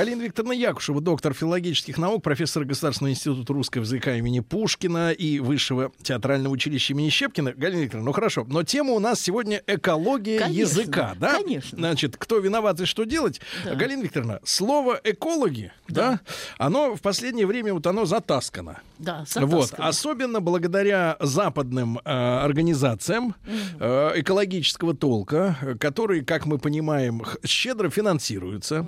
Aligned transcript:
Галина 0.00 0.22
Викторовна 0.22 0.54
Якушева, 0.54 1.00
доктор 1.00 1.34
филологических 1.34 1.98
наук, 1.98 2.22
профессор 2.22 2.64
Государственного 2.64 3.12
института 3.12 3.52
русского 3.52 3.82
языка 3.82 4.16
имени 4.16 4.40
Пушкина 4.40 5.12
и 5.12 5.40
Высшего 5.40 5.92
театрального 6.02 6.54
училища 6.54 6.94
имени 6.94 7.10
Щепкина. 7.10 7.52
Галина 7.52 7.82
Викторовна, 7.82 8.06
ну 8.06 8.12
хорошо, 8.12 8.46
но 8.48 8.62
тема 8.62 8.92
у 8.92 8.98
нас 8.98 9.20
сегодня 9.20 9.62
экология 9.66 10.38
Конечно, 10.38 10.58
языка, 10.58 11.14
да? 11.20 11.34
конечно. 11.34 11.76
Значит, 11.76 12.16
кто 12.16 12.38
виноват 12.38 12.80
и 12.80 12.86
что 12.86 13.04
делать? 13.04 13.42
Да. 13.62 13.74
Галина 13.74 14.02
Викторовна, 14.02 14.40
слово 14.42 14.98
экологи, 15.04 15.70
да. 15.86 16.20
оно 16.56 16.96
в 16.96 17.02
последнее 17.02 17.46
время 17.46 17.74
вот 17.74 17.86
оно 17.86 18.06
затаскано. 18.06 18.80
Да, 18.98 19.26
Вот, 19.36 19.64
затаскано. 19.64 19.86
особенно 19.86 20.40
благодаря 20.40 21.18
западным 21.20 21.98
э, 21.98 22.10
организациям 22.10 23.34
э, 23.78 24.12
экологического 24.14 24.94
толка, 24.94 25.58
э, 25.60 25.74
которые, 25.74 26.24
как 26.24 26.46
мы 26.46 26.56
понимаем, 26.56 27.22
щедро 27.44 27.90
финансируются. 27.90 28.86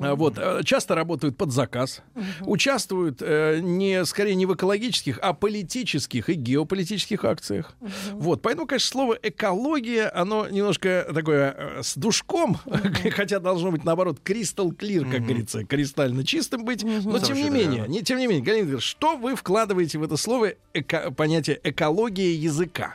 А 0.00 0.14
Вот, 0.14 0.36
э, 0.36 0.60
часто 0.64 0.94
работают 0.94 1.36
под 1.36 1.50
заказ, 1.50 2.02
участвуют 2.42 3.22
э, 3.22 3.60
не, 3.60 4.04
скорее 4.04 4.34
не 4.34 4.44
в 4.44 4.54
экологических, 4.54 5.18
а 5.22 5.32
политических 5.32 6.28
и 6.28 6.34
геополитических 6.34 7.24
акциях. 7.24 7.74
Вот, 8.12 8.42
поэтому, 8.42 8.66
конечно, 8.66 8.88
слово 8.88 9.18
экология, 9.22 10.08
оно 10.08 10.46
немножко 10.48 11.06
такое 11.14 11.54
э, 11.56 11.82
с 11.82 11.96
душком, 11.96 12.58
хотя 13.12 13.38
должно 13.38 13.70
быть, 13.70 13.84
наоборот, 13.84 14.18
кристалл 14.22 14.72
клир, 14.72 15.06
как 15.10 15.22
говорится, 15.22 15.64
кристально 15.64 16.24
чистым 16.24 16.64
быть, 16.64 16.84
но 16.84 17.18
тем 17.18 17.36
не 17.36 17.48
менее, 17.48 17.86
не, 17.88 18.02
тем 18.02 18.18
не 18.18 18.26
менее, 18.26 18.44
Галина 18.44 18.80
что 18.80 19.16
вы 19.16 19.34
вкладываете 19.36 19.98
в 19.98 20.02
это 20.02 20.16
слово 20.16 20.52
эко- 20.74 21.10
понятие 21.12 21.58
экология 21.64 22.34
языка? 22.34 22.94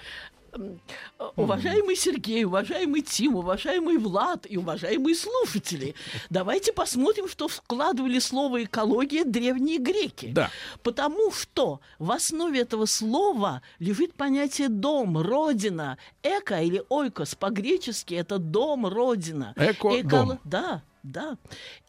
Э, 0.57 1.29
Уважаемый 1.35 1.95
Сергей, 1.95 2.43
уважаемый 2.45 3.01
Тим, 3.01 3.35
уважаемый 3.35 3.97
Влад 3.97 4.45
и 4.49 4.57
уважаемые 4.57 5.15
слушатели, 5.15 5.95
давайте 6.29 6.73
посмотрим, 6.73 7.27
что 7.27 7.47
вкладывали 7.47 8.19
слово 8.19 8.63
экология 8.63 9.23
древние 9.23 9.77
греки. 9.77 10.27
Да. 10.31 10.49
Потому 10.83 11.31
что 11.31 11.79
в 11.99 12.11
основе 12.11 12.61
этого 12.61 12.85
слова 12.85 13.61
лежит 13.79 14.13
понятие 14.13 14.69
дом, 14.69 15.17
родина. 15.17 15.97
Эко 16.23 16.61
или 16.61 16.83
ойкос 16.89 17.35
по-гречески 17.35 18.13
это 18.13 18.37
дом, 18.37 18.87
родина. 18.87 19.53
Эко- 19.55 20.03
дом. 20.03 20.39
Да, 20.43 20.81
да. 21.03 21.37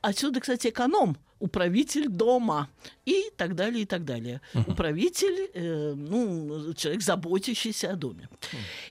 Отсюда, 0.01 0.41
кстати, 0.41 0.69
эконом 0.69 1.17
управитель 1.41 2.09
дома 2.09 2.69
и 3.05 3.31
так 3.37 3.55
далее, 3.55 3.83
и 3.83 3.87
так 3.87 4.05
далее. 4.05 4.41
Управитель, 4.67 5.51
э, 5.55 5.95
ну, 5.95 6.75
человек, 6.75 7.03
заботящийся 7.03 7.93
о 7.93 7.97
доме. 7.97 8.29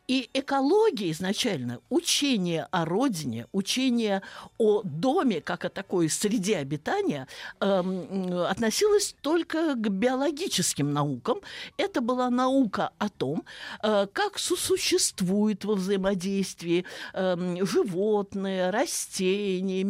И 0.08 0.30
экология 0.34 1.12
изначально, 1.12 1.80
учение 1.90 2.68
о 2.72 2.86
родине, 2.86 3.48
учение 3.52 4.22
о 4.58 4.82
доме, 4.84 5.42
как 5.42 5.66
о 5.66 5.70
такой 5.70 6.10
среде 6.10 6.58
обитания, 6.58 7.28
м, 7.60 8.32
относилось 8.50 9.16
только 9.22 9.76
к 9.76 9.90
биологическим 9.90 10.94
наукам. 10.94 11.42
Это 11.78 12.02
была 12.02 12.30
наука 12.30 12.92
о 12.98 13.10
том, 13.10 13.44
э, 13.84 14.08
как 14.14 14.40
сосуществует 14.40 15.66
во 15.66 15.76
взаимодействии 15.76 16.86
эм, 17.14 17.66
животные, 17.66 18.70
растения, 18.70 19.84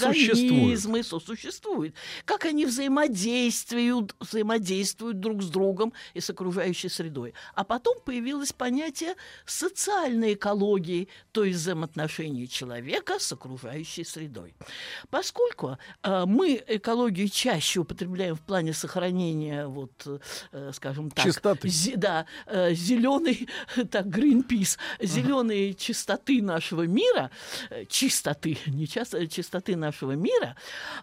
Сосуществуют. 0.00 0.59
Микроорганизмы 0.60 1.02
сосуществуют. 1.02 1.94
Как 2.24 2.44
они 2.44 2.66
взаимодействуют, 2.66 4.14
взаимодействуют 4.20 5.20
друг 5.20 5.42
с 5.42 5.48
другом 5.48 5.92
и 6.14 6.20
с 6.20 6.30
окружающей 6.30 6.88
средой. 6.88 7.34
А 7.54 7.64
потом 7.64 7.96
появилось 8.04 8.52
понятие 8.52 9.14
социальной 9.46 10.34
экологии, 10.34 11.08
то 11.32 11.44
есть 11.44 11.58
взаимоотношений 11.58 12.48
человека 12.48 13.18
с 13.18 13.32
окружающей 13.32 14.04
средой. 14.04 14.54
Поскольку 15.10 15.78
э, 16.02 16.24
мы 16.26 16.62
экологию 16.66 17.28
чаще 17.28 17.80
употребляем 17.80 18.36
в 18.36 18.40
плане 18.40 18.72
сохранения, 18.72 19.66
вот, 19.66 19.92
э, 20.52 20.70
скажем 20.72 21.10
так, 21.10 21.24
Чистоты. 21.24 21.68
зе- 21.68 21.96
да, 21.96 22.26
зеленой, 22.72 23.48
так, 23.90 24.06
Greenpeace, 24.06 24.78
зеленой 25.00 25.74
чистоты 25.74 26.42
нашего 26.42 26.82
мира, 26.86 27.30
э, 27.70 27.84
чистоты, 27.86 28.58
не 28.66 28.86
часто, 28.86 29.26
чистоты 29.26 29.76
нашего 29.76 30.12
мира, 30.12 30.49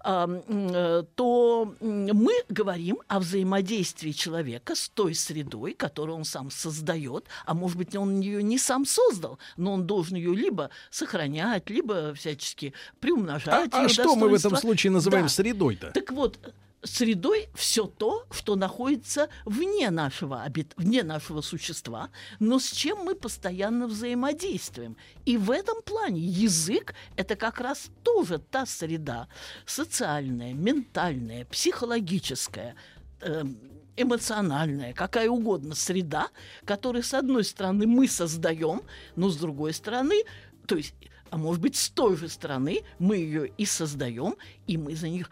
а, 0.04 0.28
э, 0.48 1.04
то 1.16 1.76
мы 1.82 2.34
говорим 2.50 3.00
о 3.08 3.20
взаимодействии 3.20 4.12
человека 4.12 4.76
с 4.76 4.90
той 4.90 5.14
средой, 5.16 5.74
которую 5.74 6.18
он 6.18 6.26
сам 6.26 6.52
создает, 6.52 7.26
а 7.46 7.54
может 7.54 7.78
быть, 7.78 7.96
он 7.96 8.20
ее 8.20 8.44
не 8.44 8.58
сам 8.58 8.86
создал, 8.86 9.40
но 9.58 9.74
он 9.74 9.88
должен 9.88 10.18
ее 10.18 10.34
либо 10.36 10.70
сохранять, 10.90 11.70
либо 11.70 12.14
всячески 12.14 12.74
А, 12.76 12.96
приумножать. 13.00 13.70
а 13.74 13.78
её 13.80 13.90
что 13.90 14.16
мы 14.16 14.30
в 14.30 14.34
этом 14.34 14.56
случае 14.56 14.92
называем 14.92 15.26
Да. 15.26 15.30
средой-то? 15.30 15.92
Так 15.92 16.12
вот, 16.12 16.40
средой 16.88 17.50
все 17.54 17.86
то, 17.86 18.26
что 18.32 18.56
находится 18.56 19.30
вне 19.46 19.90
нашего, 19.90 20.44
обит- 20.44 20.74
вне 20.78 21.04
нашего 21.04 21.42
существа, 21.42 22.10
но 22.40 22.60
с 22.60 22.72
чем 22.72 23.00
мы 23.00 23.16
постоянно 23.16 23.88
взаимодействуем. 23.88 24.98
И 25.26 25.38
в 25.38 25.52
этом 25.52 25.82
плане 25.82 26.22
язык– 26.22 26.96
это 27.16 27.36
как 27.36 27.60
раз 27.60 27.90
тоже 28.04 28.40
та 28.40 28.66
среда 28.66 29.28
социальная, 29.66 30.54
ментальная, 30.54 31.46
психологическая, 31.46 32.76
эм, 33.22 33.58
эмоциональная, 33.98 34.94
какая 34.94 35.30
угодно 35.30 35.76
среда, 35.76 36.30
которую, 36.66 37.04
с 37.04 37.14
одной 37.14 37.44
стороны, 37.44 37.88
мы 37.88 38.08
создаем, 38.08 38.84
но 39.16 39.30
с 39.30 39.38
другой 39.38 39.74
стороны, 39.74 40.24
то 40.68 40.76
есть, 40.76 40.94
а 41.30 41.38
может 41.38 41.62
быть, 41.62 41.76
с 41.76 41.90
той 41.90 42.16
же 42.16 42.30
стороны, 42.30 42.84
мы 43.00 43.18
ее 43.18 43.52
и 43.58 43.66
создаем, 43.66 44.36
и 44.68 44.78
мы 44.78 44.96
за 44.96 45.10
них 45.10 45.32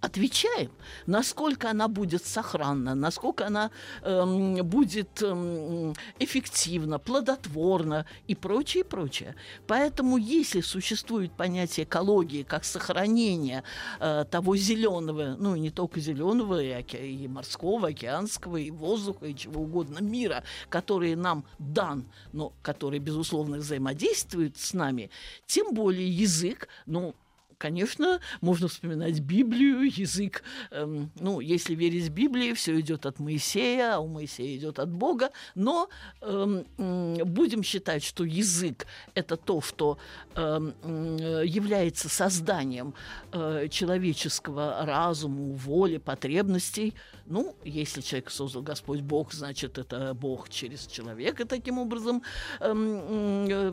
отвечаем, 0.00 0.70
насколько 1.06 1.70
она 1.70 1.88
будет 1.88 2.24
сохранна, 2.24 2.94
насколько 2.94 3.46
она 3.46 3.70
эм, 4.02 4.56
будет 4.66 5.22
эм, 5.22 5.94
эффективна, 6.18 6.98
плодотворна 6.98 8.06
и 8.26 8.34
прочее, 8.34 8.82
и 8.82 8.86
прочее. 8.86 9.34
Поэтому, 9.66 10.16
если 10.16 10.60
существует 10.60 11.32
понятие 11.32 11.84
экологии 11.84 12.42
как 12.42 12.64
сохранение 12.64 13.62
э, 14.00 14.24
того 14.30 14.56
зеленого, 14.56 15.36
ну 15.38 15.54
и 15.54 15.60
не 15.60 15.70
только 15.70 16.00
зеленого, 16.00 16.62
и, 16.62 16.70
оке- 16.70 17.06
и 17.06 17.28
морского, 17.28 17.88
океанского, 17.88 18.56
и 18.56 18.70
воздуха, 18.70 19.26
и 19.26 19.34
чего 19.34 19.62
угодно 19.62 19.98
мира, 20.00 20.44
который 20.68 21.14
нам 21.14 21.44
дан, 21.58 22.04
но 22.32 22.52
который, 22.62 22.98
безусловно, 22.98 23.58
взаимодействует 23.58 24.58
с 24.58 24.72
нами, 24.74 25.10
тем 25.46 25.72
более 25.72 26.08
язык, 26.08 26.68
ну, 26.86 27.14
Конечно, 27.64 28.20
можно 28.42 28.68
вспоминать 28.68 29.20
Библию, 29.20 29.84
язык. 29.84 30.42
эм, 30.70 31.10
ну, 31.18 31.40
если 31.40 31.74
верить 31.74 32.10
Библии, 32.10 32.52
все 32.52 32.78
идет 32.78 33.06
от 33.06 33.18
Моисея, 33.18 33.94
а 33.94 34.00
у 34.00 34.06
Моисея 34.06 34.54
идет 34.54 34.78
от 34.78 34.90
Бога. 34.90 35.30
Но 35.54 35.88
эм, 36.20 36.66
будем 36.76 37.62
считать, 37.62 38.04
что 38.04 38.22
язык 38.24 38.86
это 39.14 39.38
то, 39.38 39.62
что 39.62 39.96
эм, 40.34 40.74
э, 40.82 41.46
является 41.46 42.10
созданием 42.10 42.92
э, 43.32 43.68
человеческого 43.70 44.84
разума, 44.84 45.54
воли, 45.54 45.96
потребностей. 45.96 46.92
Ну, 47.24 47.56
если 47.64 48.02
человек 48.02 48.30
создал 48.30 48.60
Господь 48.60 49.00
Бог, 49.00 49.32
значит, 49.32 49.78
это 49.78 50.12
Бог 50.12 50.50
через 50.50 50.86
человека 50.86 51.46
таким 51.46 51.78
образом 51.78 52.22
эм, 52.60 53.48
э, 53.48 53.72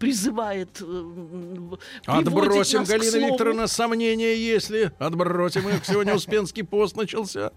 призывает. 0.00 0.80
эм, 0.80 1.78
приводит 2.04 2.26
Отбросим, 2.26 2.80
нас 2.80 2.88
Галина 3.04 3.18
слову. 3.20 3.32
Викторовна, 3.32 3.66
сомнения, 3.66 4.34
если 4.34 4.92
отбросим 4.98 5.68
их. 5.68 5.84
Сегодня 5.84 6.14
Успенский 6.14 6.64
пост 6.64 6.96
начался. 6.96 7.52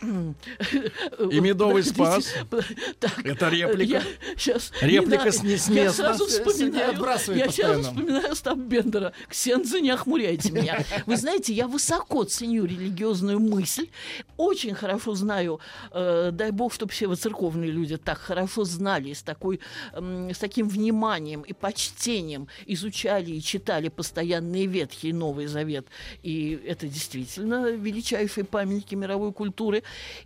И 0.00 1.40
медовый 1.40 1.82
спас. 1.82 2.32
Так, 3.00 3.24
Это 3.24 3.48
реплика. 3.48 3.94
Я 3.98 4.02
сейчас 4.36 4.72
Реплика 4.80 5.30
с- 5.32 5.42
не 5.42 5.56
с 5.56 5.68
Я 5.68 5.84
места. 5.84 6.02
сразу 6.02 6.28
Сергей 6.28 6.52
вспоминаю, 6.52 7.36
я 7.36 7.50
сразу 7.50 7.82
вспоминаю 7.82 8.32
Остап 8.32 8.58
Бендера. 8.58 9.12
Ксензы, 9.28 9.80
не 9.80 9.90
охмуряйте 9.90 10.50
меня. 10.52 10.84
Вы 11.06 11.16
знаете, 11.16 11.52
я 11.52 11.66
высоко 11.68 12.24
ценю 12.24 12.64
религиозную 12.64 13.38
мысль. 13.40 13.88
Очень 14.36 14.74
хорошо 14.74 15.14
знаю, 15.14 15.60
э, 15.92 16.30
дай 16.32 16.50
бог, 16.50 16.72
чтобы 16.74 16.92
все 16.92 17.06
вы 17.06 17.16
церковные 17.16 17.70
люди 17.70 17.96
так 17.96 18.18
хорошо 18.18 18.64
знали, 18.64 19.12
с, 19.12 19.22
такой, 19.22 19.60
с 19.94 20.38
таким 20.38 20.68
вниманием 20.68 21.42
и 21.42 21.52
почтением 21.52 22.48
изучали 22.66 23.32
и 23.32 23.42
читали 23.42 23.88
постоянные 23.88 24.66
Ветхий 24.66 25.10
и 25.10 25.12
Новый 25.12 25.46
Завет. 25.46 25.86
И 26.22 26.58
это 26.66 26.86
действительно 26.88 27.70
величайшие 27.70 28.44
памятники 28.44 28.94
мировой 28.94 29.32
культуры. 29.32 29.73
Культуры. 29.74 29.82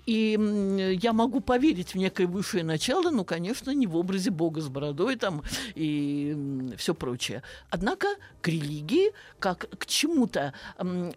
И 0.07 0.99
я 1.01 1.13
могу 1.13 1.41
поверить 1.41 1.95
в 1.95 1.99
некое 1.99 2.27
высшее 2.27 2.65
начало, 2.65 3.11
но, 3.11 3.25
конечно, 3.25 3.71
не 3.71 3.87
в 3.87 3.97
образе 3.97 4.31
Бога 4.31 4.61
с 4.61 4.69
бородой 4.69 5.17
там 5.17 5.43
и 5.75 6.75
все 6.77 6.95
прочее. 6.95 7.43
Однако 7.71 8.09
к 8.41 8.49
религии, 8.49 9.13
как 9.39 9.69
к 9.79 9.87
чему-то 9.87 10.53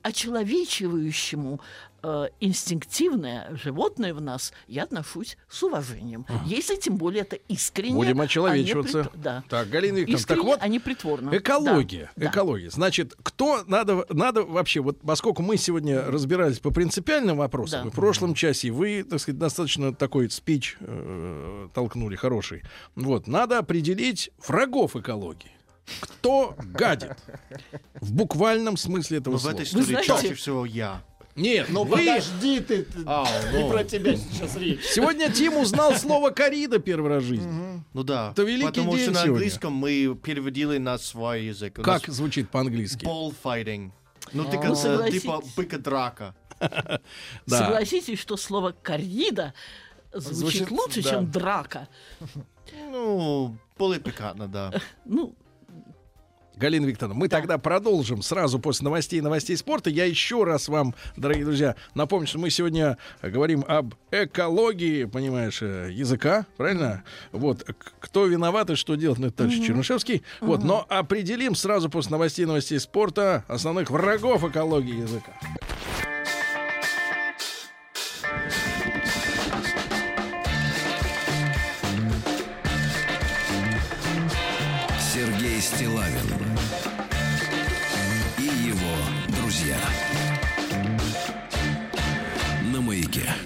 очеловечивающему, 0.04 1.60
э, 2.04 2.28
инстинктивное 2.40 3.56
животное 3.56 4.14
в 4.14 4.22
нас, 4.22 4.54
я 4.68 4.84
отношусь 4.84 5.38
с 5.50 5.62
уважением. 5.64 6.26
Если 6.46 6.76
тем 6.76 6.98
более 6.98 7.22
это 7.22 7.36
искренне. 7.48 7.96
Будем 7.96 8.22
а 8.22 8.24
очеловечиваться. 8.26 9.04
прит- 9.04 9.22
Да. 9.22 9.44
Так, 9.50 9.70
Галина 9.70 9.98
Викторовна, 10.00 10.26
так 10.28 10.44
вот, 10.44 10.60
а 10.62 10.68
не 10.68 10.80
притворно. 10.80 11.36
Экология, 11.36 12.12
Да, 12.16 12.26
да. 12.26 12.32
экология. 12.32 12.70
Значит, 12.70 13.16
кто 13.24 13.64
надо, 13.68 14.06
надо 14.10 14.44
вообще, 14.44 14.82
вот 14.82 15.00
поскольку 15.02 15.42
мы 15.42 15.58
сегодня 15.58 16.02
разбирались 16.02 16.60
по 16.60 16.72
принципиальным 16.72 17.38
вопросам, 17.38 17.86
Да. 17.86 17.90
в 17.92 17.94
прошлом 17.96 18.34
часе 18.34 18.72
вы, 18.72 19.04
так 19.04 19.20
сказать, 19.20 19.40
достаточно 19.40 19.94
такой 19.94 20.30
спич 20.30 20.78
э, 20.80 21.68
толкнули 21.74 22.16
хороший. 22.16 22.64
Вот, 22.96 23.28
надо 23.28 23.58
определить 23.60 24.32
врагов 24.48 24.96
экологии. 24.96 25.52
Кто 26.00 26.56
гадит? 26.58 27.18
В 27.96 28.14
буквальном 28.14 28.78
смысле 28.78 29.18
этого 29.18 29.34
Но 29.34 29.38
в 29.40 29.42
слова. 29.42 29.54
этой 29.56 29.66
истории 29.66 30.04
чаще 30.04 30.34
всего 30.36 30.66
я. 30.66 31.02
Нет, 31.36 31.68
Ну 31.70 31.84
вы- 31.86 31.98
подожди 32.00 32.60
ты, 32.60 32.84
ты- 32.84 33.00
А, 33.06 33.26
не 33.54 33.60
ну. 33.64 33.70
про 33.70 33.84
тебя 33.84 34.16
сейчас 34.16 34.56
речь. 34.58 34.84
Сегодня 34.84 35.32
Тим 35.32 35.58
узнал 35.58 35.94
слово 35.96 36.32
корида 36.32 36.80
первый 36.80 37.10
раз 37.10 37.24
в 37.24 37.28
жизни. 37.28 37.84
Ну 37.94 38.04
да. 38.04 38.32
Это 38.32 38.44
великий 38.44 38.66
Потому 38.68 38.92
день 38.92 39.02
что 39.04 39.12
на 39.12 39.18
сегодня. 39.20 39.34
английском 39.34 39.74
мы 39.74 40.16
переводили 40.22 40.78
на 40.78 40.98
свой 40.98 41.46
язык. 41.46 41.76
Как 41.76 42.08
нас 42.08 42.16
звучит 42.18 42.50
по-английски? 42.50 43.06
bullfighting. 43.06 43.92
Ну, 44.34 44.44
ты 44.46 44.58
Ну, 44.58 44.62
как, 44.62 45.08
э, 45.08 45.12
типа 45.12 45.42
быка-драка. 45.56 46.36
Да. 47.48 47.58
Согласитесь, 47.58 48.20
что 48.20 48.38
слово 48.38 48.72
коррида 48.84 49.54
звучит, 50.14 50.70
лучше, 50.70 51.02
чем 51.02 51.30
драка. 51.32 51.88
Ну, 52.92 53.58
более 53.78 54.00
пикантно, 54.00 54.48
да. 54.48 54.72
Ну, 55.06 55.36
Галина 56.62 56.86
Викторовна, 56.86 57.20
мы 57.20 57.28
тогда 57.28 57.58
продолжим 57.58 58.22
сразу 58.22 58.60
после 58.60 58.84
новостей 58.84 59.18
и 59.18 59.22
новостей 59.22 59.58
спорта. 59.58 59.90
Я 59.90 60.06
еще 60.06 60.44
раз 60.44 60.68
вам, 60.68 60.94
дорогие 61.18 61.44
друзья, 61.44 61.76
напомню, 61.96 62.28
что 62.28 62.38
мы 62.38 62.52
сегодня 62.52 63.00
говорим 63.24 63.66
об 63.68 63.96
экологии, 64.12 65.06
понимаешь, 65.06 65.64
э, 65.64 65.90
языка, 65.92 66.46
правильно? 66.58 67.04
Вот, 67.32 67.66
кто 68.00 68.28
виноват 68.28 68.70
и 68.70 68.76
что 68.76 68.94
делать, 68.94 69.18
ну, 69.18 69.28
это 69.28 69.46
дальше 69.46 69.66
Чернышевский. 69.66 70.22
Вот, 70.40 70.64
но 70.64 70.86
определим 70.88 71.56
сразу 71.56 71.90
после 71.90 72.12
новостей 72.12 72.44
и 72.44 72.48
новостей 72.48 72.80
спорта 72.80 73.44
основных 73.48 73.90
врагов 73.90 74.44
экологии 74.44 75.02
языка. 75.02 75.32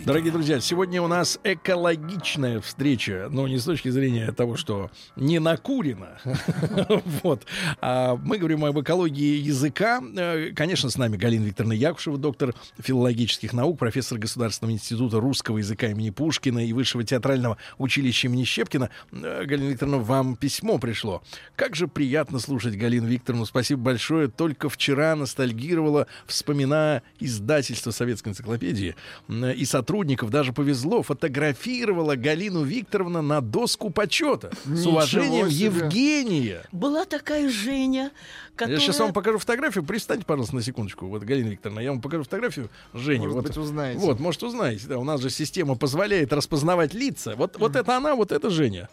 Дорогие 0.05 0.31
друзья, 0.31 0.59
сегодня 0.59 1.01
у 1.01 1.07
нас 1.07 1.39
экологичная 1.43 2.61
встреча, 2.61 3.27
но 3.31 3.47
не 3.47 3.57
с 3.57 3.63
точки 3.63 3.89
зрения 3.89 4.31
того, 4.33 4.55
что 4.55 4.91
не 5.15 5.39
накурено. 5.39 6.19
Вот. 7.23 7.45
А 7.81 8.15
мы 8.15 8.37
говорим 8.37 8.65
об 8.65 8.79
экологии 8.79 9.39
языка. 9.39 10.03
Э, 10.15 10.51
Конечно, 10.55 10.91
с 10.91 10.97
нами 10.97 11.17
Галина 11.17 11.45
Викторовна 11.45 11.73
Якушева, 11.73 12.19
доктор 12.19 12.53
филологических 12.77 13.51
наук, 13.51 13.79
профессор 13.79 14.19
Государственного 14.19 14.73
института 14.73 15.19
русского 15.19 15.57
языка 15.57 15.87
имени 15.87 16.11
Пушкина 16.11 16.63
и 16.63 16.71
Высшего 16.71 17.03
театрального 17.03 17.57
училища 17.79 18.27
имени 18.27 18.43
Щепкина. 18.43 18.91
Э, 19.11 19.45
Галина 19.45 19.69
Викторовна, 19.69 19.97
вам 19.97 20.35
письмо 20.35 20.77
пришло. 20.77 21.23
Как 21.55 21.75
же 21.75 21.87
приятно 21.87 22.37
слушать 22.37 22.75
Галину 22.75 23.07
Викторовну. 23.07 23.45
Спасибо 23.45 23.81
большое. 23.81 24.27
Только 24.27 24.69
вчера 24.69 25.15
ностальгировала, 25.15 26.05
вспоминая 26.27 27.01
издательство 27.19 27.89
Советской 27.89 28.29
энциклопедии 28.29 28.95
и 29.27 29.65
сотрудников. 29.95 30.29
Даже 30.29 30.53
повезло. 30.53 31.03
Фотографировала 31.03 32.15
Галину 32.15 32.63
Викторовна 32.63 33.21
на 33.21 33.41
доску 33.41 33.89
почета. 33.89 34.51
С 34.65 34.85
уважением, 34.85 35.49
себе. 35.49 35.65
Евгения. 35.65 36.61
была 36.71 37.05
такая 37.05 37.49
Женя, 37.49 38.11
которая... 38.55 38.77
Я 38.77 38.81
сейчас 38.81 38.99
вам 38.99 39.13
покажу 39.13 39.37
фотографию. 39.37 39.83
Пристаньте, 39.85 40.25
пожалуйста, 40.25 40.55
на 40.55 40.61
секундочку. 40.61 41.07
Вот, 41.07 41.23
Галина 41.23 41.49
Викторовна, 41.49 41.79
я 41.79 41.91
вам 41.91 42.01
покажу 42.01 42.23
фотографию 42.23 42.69
Жени. 42.93 43.19
Может 43.19 43.35
вот, 43.35 43.47
быть, 43.47 43.57
узнаете. 43.57 43.99
Вот, 43.99 44.19
может, 44.19 44.43
узнаете. 44.43 44.87
Да, 44.87 44.97
у 44.97 45.03
нас 45.03 45.21
же 45.21 45.29
система 45.29 45.75
позволяет 45.75 46.33
распознавать 46.33 46.93
лица. 46.93 47.35
Вот, 47.37 47.57
вот 47.57 47.75
это 47.75 47.95
она, 47.95 48.15
вот 48.15 48.31
это 48.31 48.49
Женя. 48.49 48.89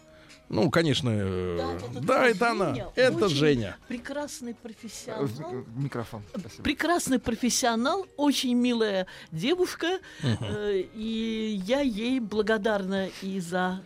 Ну, 0.53 0.69
конечно, 0.69 1.09
э, 1.11 1.57
да, 2.03 2.27
это, 2.27 2.35
такая 2.35 2.51
она. 2.51 2.75
Женя, 2.75 2.87
Это 2.95 3.25
очень 3.25 3.35
Женя. 3.35 3.77
Прекрасный 3.87 4.53
профессионал. 4.53 5.25
Э, 5.25 5.63
Микрофон. 5.75 6.21
Спасибо. 6.37 6.63
прекрасный 6.63 7.19
профессионал, 7.19 8.05
очень 8.17 8.53
милая 8.53 9.07
девушка, 9.31 9.99
э, 10.21 10.83
и 10.93 11.59
я 11.65 11.81
ей 11.81 12.19
благодарна 12.19 13.09
и 13.23 13.39
за 13.39 13.81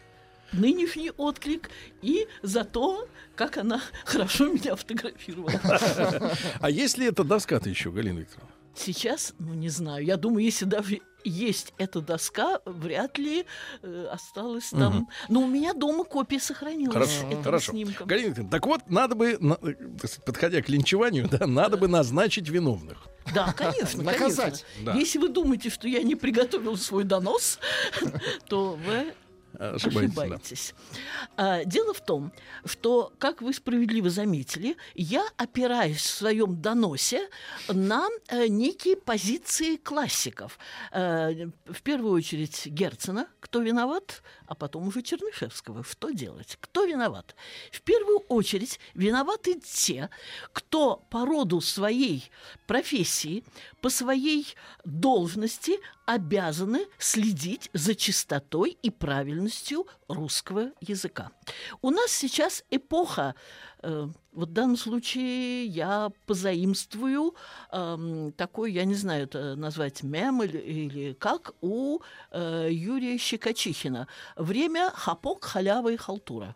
нынешний 0.52 1.12
отклик, 1.12 1.70
и 2.02 2.28
за 2.42 2.66
то, 2.66 3.08
как 3.36 3.58
она 3.58 3.82
хорошо 4.06 4.48
меня 4.48 4.76
фотографировала. 4.76 5.54
А 6.60 6.70
есть 6.70 6.98
ли 6.98 7.06
эта 7.06 7.24
доска-то 7.24 7.70
еще, 7.70 7.92
Галина 7.92 8.20
Викторовна? 8.20 8.52
Сейчас, 8.76 9.34
ну 9.40 9.54
не 9.54 9.70
знаю, 9.70 10.06
я 10.06 10.18
думаю, 10.18 10.44
если 10.44 10.66
даже 10.66 11.00
есть 11.28 11.74
эта 11.78 12.02
доска, 12.02 12.60
вряд 12.66 13.18
ли 13.18 13.46
э, 13.82 14.08
осталось 14.12 14.70
там. 14.72 15.10
Но 15.30 15.42
у 15.42 15.48
меня 15.48 15.74
дома 15.74 16.04
копия 16.04 16.40
сохранилась 16.40 16.94
Хорошо, 16.94 17.28
этого 17.28 17.44
хорошо. 17.44 17.72
снимка. 17.72 18.06
Галина 18.06 18.28
Викторовна, 18.30 18.52
так 18.52 18.66
вот, 18.66 18.82
надо 18.90 19.16
бы, 19.16 19.38
на- 19.40 19.58
э, 19.62 19.74
подходя 20.26 20.62
к 20.62 20.70
линчеванию, 20.70 21.28
да, 21.30 21.48
надо 21.48 21.78
бы 21.78 21.88
назначить 21.88 22.50
виновных. 22.50 22.98
Да, 23.34 23.52
конечно, 23.54 24.04
Наказать. 24.04 24.64
конечно. 24.64 24.94
Да. 24.94 24.94
Если 24.94 25.20
вы 25.20 25.30
думаете, 25.30 25.70
что 25.70 25.88
я 25.88 26.02
не 26.02 26.16
приготовил 26.16 26.78
свой 26.78 27.04
донос, 27.04 27.60
то 28.48 28.78
вы 28.86 29.14
Ошибаетесь, 29.60 30.16
да. 30.16 30.22
ошибаетесь. 30.24 30.76
А, 31.36 31.64
Дело 31.64 31.94
в 31.94 32.02
том, 32.02 32.32
что, 32.66 33.12
как 33.20 33.42
вы 33.42 33.54
справедливо 33.54 34.10
заметили, 34.10 34.78
я 34.96 35.26
опираюсь 35.38 35.98
в 36.02 36.10
своем 36.10 36.62
доносе 36.62 37.28
на 37.68 38.08
э, 38.28 38.48
некие 38.48 38.96
позиции 38.96 39.78
классиков. 39.78 40.58
Э, 40.92 41.48
в 41.66 41.82
первую 41.84 42.14
очередь 42.14 42.68
Герцена, 42.68 43.28
кто 43.40 43.62
виноват, 43.62 44.22
а 44.48 44.56
потом 44.56 44.88
уже 44.88 45.02
Чернышевского. 45.02 45.84
Что 45.84 46.10
делать? 46.10 46.58
Кто 46.60 46.86
виноват? 46.86 47.36
В 47.72 47.82
первую 47.82 48.20
очередь 48.30 48.80
виноваты 48.94 49.60
те, 49.60 50.10
кто 50.54 50.98
по 51.10 51.26
роду 51.26 51.62
своей 51.62 52.30
профессии, 52.66 53.44
по 53.82 53.90
своей 53.90 54.56
должности 54.86 55.80
обязаны 56.06 56.88
следить 56.98 57.70
за 57.74 57.94
чистотой 57.94 58.78
и 58.82 58.90
правильностью 58.90 59.86
русского 60.08 60.72
языка. 60.80 61.32
У 61.82 61.90
нас 61.90 62.12
сейчас 62.12 62.64
эпоха, 62.72 63.36
вот 63.82 64.50
в 64.50 64.54
данном 64.54 64.78
случае 64.78 65.66
я 65.66 66.12
позаимствую 66.26 67.36
эм, 67.72 68.32
такой, 68.34 68.72
я 68.72 68.86
не 68.86 68.96
знаю, 68.96 69.24
это 69.24 69.56
назвать 69.56 70.04
мем 70.04 70.44
или, 70.44 70.58
или 70.58 71.14
как, 71.14 71.54
у 71.62 72.00
э, 72.32 72.70
Юрия 72.72 73.18
Щекочихина. 73.18 74.08
Время 74.36 74.92
хапок, 74.94 75.44
халява 75.44 75.90
и 75.92 75.98
халтура. 75.98 76.56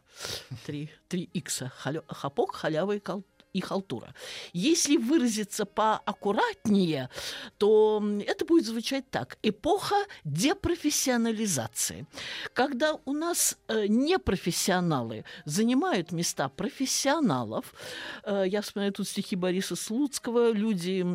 Три, 0.66 0.90
три 1.08 1.30
икса. 1.34 1.72
Хапок, 2.08 2.56
халява 2.56 2.96
и 2.96 3.00
кал- 3.00 3.24
и 3.53 3.62
халтура. 3.62 4.13
Если 4.53 4.98
выразиться 4.98 5.65
поаккуратнее, 5.65 7.10
то 7.58 8.03
это 8.25 8.46
будет 8.46 8.65
звучать 8.65 9.10
так. 9.10 9.38
Эпоха 9.43 9.96
депрофессионализации. 10.24 12.05
Когда 12.53 12.98
у 13.05 13.13
нас 13.13 13.58
э, 13.67 13.88
непрофессионалы 13.88 15.25
занимают 15.46 16.12
места 16.12 16.50
профессионалов, 16.50 17.74
э, 18.24 18.46
я 18.48 18.62
вспоминаю 18.62 18.93
тут 18.93 19.08
стихи 19.08 19.36
Бориса 19.36 19.75
Слуцкого, 19.75 20.51
люди, 20.51 21.05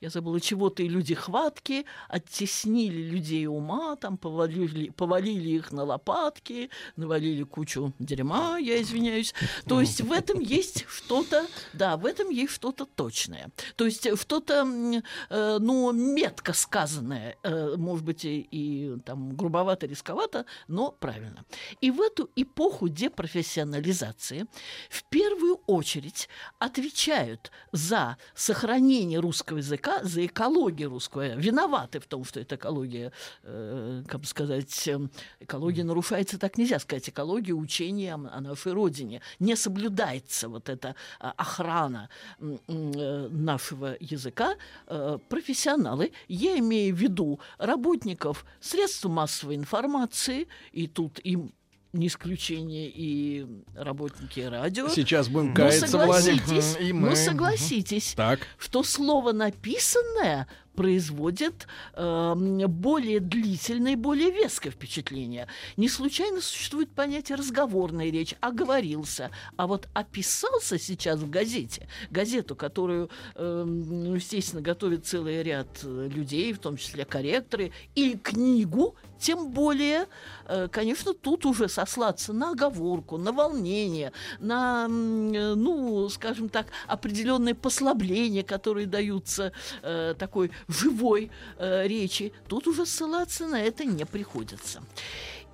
я 0.00 0.10
забыла 0.10 0.40
чего-то, 0.40 0.82
и 0.82 0.88
люди 0.88 1.14
хватки, 1.14 1.84
оттеснили 2.08 3.02
людей 3.02 3.46
ума, 3.46 3.96
там 3.96 4.16
повалили, 4.16 4.90
повалили 4.90 5.50
их 5.50 5.72
на 5.72 5.84
лопатки, 5.84 6.70
навалили 6.96 7.42
кучу 7.42 7.92
дерьма, 7.98 8.58
я 8.58 8.80
извиняюсь. 8.80 9.34
То 9.66 9.80
есть 9.80 10.00
в 10.00 10.12
этом 10.12 10.40
есть 10.40 10.86
что-то 10.88 11.46
Да, 11.72 11.96
в 11.96 12.06
этом 12.06 12.30
есть 12.30 12.52
что-то 12.52 12.86
точное. 12.86 13.50
То 13.76 13.86
есть 13.86 14.08
что-то, 14.18 14.54
м, 14.60 15.02
э, 15.30 15.58
ну, 15.60 15.92
метко 15.92 16.52
сказанное, 16.52 17.36
э, 17.42 17.76
может 17.76 18.04
быть, 18.04 18.24
и, 18.24 18.46
и 18.50 18.98
там 19.04 19.36
грубовато, 19.36 19.86
рисковато, 19.86 20.46
но 20.68 20.92
правильно. 20.92 21.44
И 21.80 21.90
в 21.90 22.00
эту 22.00 22.30
эпоху 22.36 22.88
депрофессионализации 22.88 24.46
в 24.88 25.04
первую 25.04 25.60
очередь 25.66 26.28
отвечают 26.58 27.50
за 27.72 28.16
сохранение 28.34 29.20
русского 29.20 29.58
языка, 29.58 30.02
за 30.02 30.26
экологию 30.26 30.90
русского, 30.90 31.34
виноваты 31.36 32.00
в 32.00 32.06
том, 32.06 32.24
что 32.24 32.40
эта 32.40 32.56
экология, 32.56 33.12
э, 33.42 34.02
как 34.08 34.20
бы 34.20 34.26
сказать, 34.26 34.88
э, 34.88 34.98
экология 35.40 35.84
нарушается, 35.84 36.38
так 36.38 36.58
нельзя 36.58 36.78
сказать, 36.78 37.08
экология 37.08 37.52
учения 37.52 38.14
о, 38.14 38.36
о 38.36 38.40
нашей 38.40 38.72
родине. 38.72 39.20
Не 39.38 39.56
соблюдается 39.56 40.48
вот 40.48 40.68
эта 40.68 40.94
а, 41.18 41.34
охрана 41.56 42.08
э, 42.40 43.28
нашего 43.30 43.96
языка. 44.00 44.54
Э, 44.86 45.18
профессионалы, 45.28 46.12
я 46.28 46.58
имею 46.58 46.94
в 46.94 46.98
виду 46.98 47.40
работников 47.58 48.44
средств 48.60 49.04
массовой 49.06 49.56
информации, 49.56 50.48
и 50.72 50.86
тут 50.86 51.18
им 51.20 51.52
не 51.92 52.08
исключение 52.08 52.90
и 52.94 53.46
работники 53.74 54.40
радио. 54.40 54.88
Сейчас 54.88 55.28
будем 55.28 55.48
Но 55.48 55.54
каяться, 55.54 55.96
Владик. 55.96 56.42
и 56.80 56.92
но 56.92 57.10
мы. 57.10 57.16
согласитесь, 57.16 58.12
Так. 58.14 58.40
что 58.58 58.82
слово 58.82 59.32
написанное 59.32 60.46
производит 60.76 61.66
эм, 61.94 62.58
более 62.68 63.20
длительное 63.20 63.96
более 63.96 64.30
веское 64.30 64.70
впечатление. 64.70 65.48
Не 65.76 65.88
случайно 65.88 66.40
существует 66.40 66.90
понятие 66.90 67.36
разговорная 67.36 68.10
речь, 68.10 68.34
оговорился, 68.40 69.30
а 69.56 69.66
вот 69.66 69.88
описался 69.94 70.78
сейчас 70.78 71.20
в 71.20 71.30
газете, 71.30 71.88
газету, 72.10 72.54
которую, 72.54 73.10
ну, 73.36 74.14
естественно, 74.14 74.62
готовит 74.62 75.06
целый 75.06 75.42
ряд 75.42 75.68
э, 75.82 76.08
людей, 76.08 76.52
в 76.52 76.58
том 76.58 76.76
числе 76.76 77.04
корректоры, 77.04 77.72
и 77.94 78.16
книгу, 78.16 78.94
тем 79.18 79.50
более, 79.50 80.06
э, 80.46 80.68
конечно, 80.68 81.14
тут 81.14 81.46
уже 81.46 81.68
сослаться 81.68 82.32
на 82.32 82.50
оговорку, 82.50 83.16
на 83.16 83.32
волнение, 83.32 84.12
на, 84.38 84.86
э, 84.86 85.54
ну, 85.54 86.08
скажем 86.08 86.48
так, 86.48 86.66
определенные 86.86 87.54
послабления, 87.54 88.42
которые 88.42 88.86
даются 88.86 89.52
э, 89.82 90.14
такой 90.18 90.50
живой 90.68 91.30
э, 91.58 91.86
речи, 91.86 92.32
тут 92.48 92.66
уже 92.66 92.86
ссылаться 92.86 93.46
на 93.46 93.62
это 93.62 93.84
не 93.84 94.04
приходится. 94.04 94.82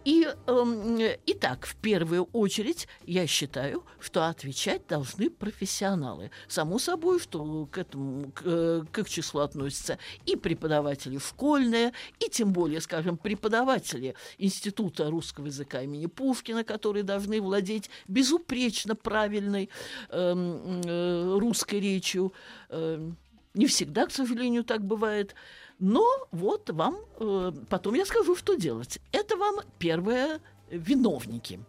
И, 0.04 0.26
э, 0.46 1.16
итак, 1.26 1.64
в 1.64 1.76
первую 1.76 2.24
очередь, 2.32 2.88
я 3.06 3.26
считаю, 3.26 3.84
что 4.00 4.26
отвечать 4.26 4.86
должны 4.88 5.30
профессионалы. 5.30 6.30
Само 6.48 6.78
собой, 6.78 7.20
что 7.20 7.66
к 7.66 7.78
этому, 7.78 8.32
к, 8.32 8.42
э, 8.44 8.82
к 8.90 9.08
числу 9.08 9.40
относятся 9.40 9.98
и 10.26 10.34
преподаватели 10.34 11.18
школьные, 11.18 11.92
и 12.18 12.28
тем 12.28 12.52
более, 12.52 12.80
скажем, 12.80 13.16
преподаватели 13.16 14.16
Института 14.38 15.08
русского 15.08 15.46
языка 15.46 15.82
имени 15.82 16.06
Пушкина, 16.06 16.64
которые 16.64 17.04
должны 17.04 17.40
владеть 17.40 17.88
безупречно 18.08 18.96
правильной 18.96 19.70
эм, 20.08 20.82
э, 20.84 21.38
русской 21.38 21.78
речью. 21.78 22.32
Эм, 22.70 23.16
не 23.54 23.66
всегда, 23.66 24.06
к 24.06 24.12
сожалению, 24.12 24.64
так 24.64 24.82
бывает. 24.84 25.34
Но 25.78 26.06
вот 26.30 26.70
вам, 26.70 26.96
э, 27.18 27.52
потом 27.68 27.94
я 27.94 28.04
скажу, 28.06 28.36
что 28.36 28.54
делать. 28.54 28.98
Это 29.12 29.36
вам 29.36 29.56
первое 29.78 30.36
э, 30.36 30.76
виновники. 30.76 31.60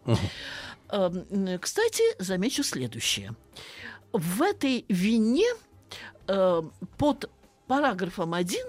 М, 0.90 1.58
Кстати, 1.60 2.02
замечу 2.22 2.62
следующее. 2.62 3.34
В 4.12 4.42
этой 4.42 4.84
вине 4.88 5.46
э, 6.28 6.62
под 6.98 7.30
параграфом 7.66 8.34
1 8.34 8.64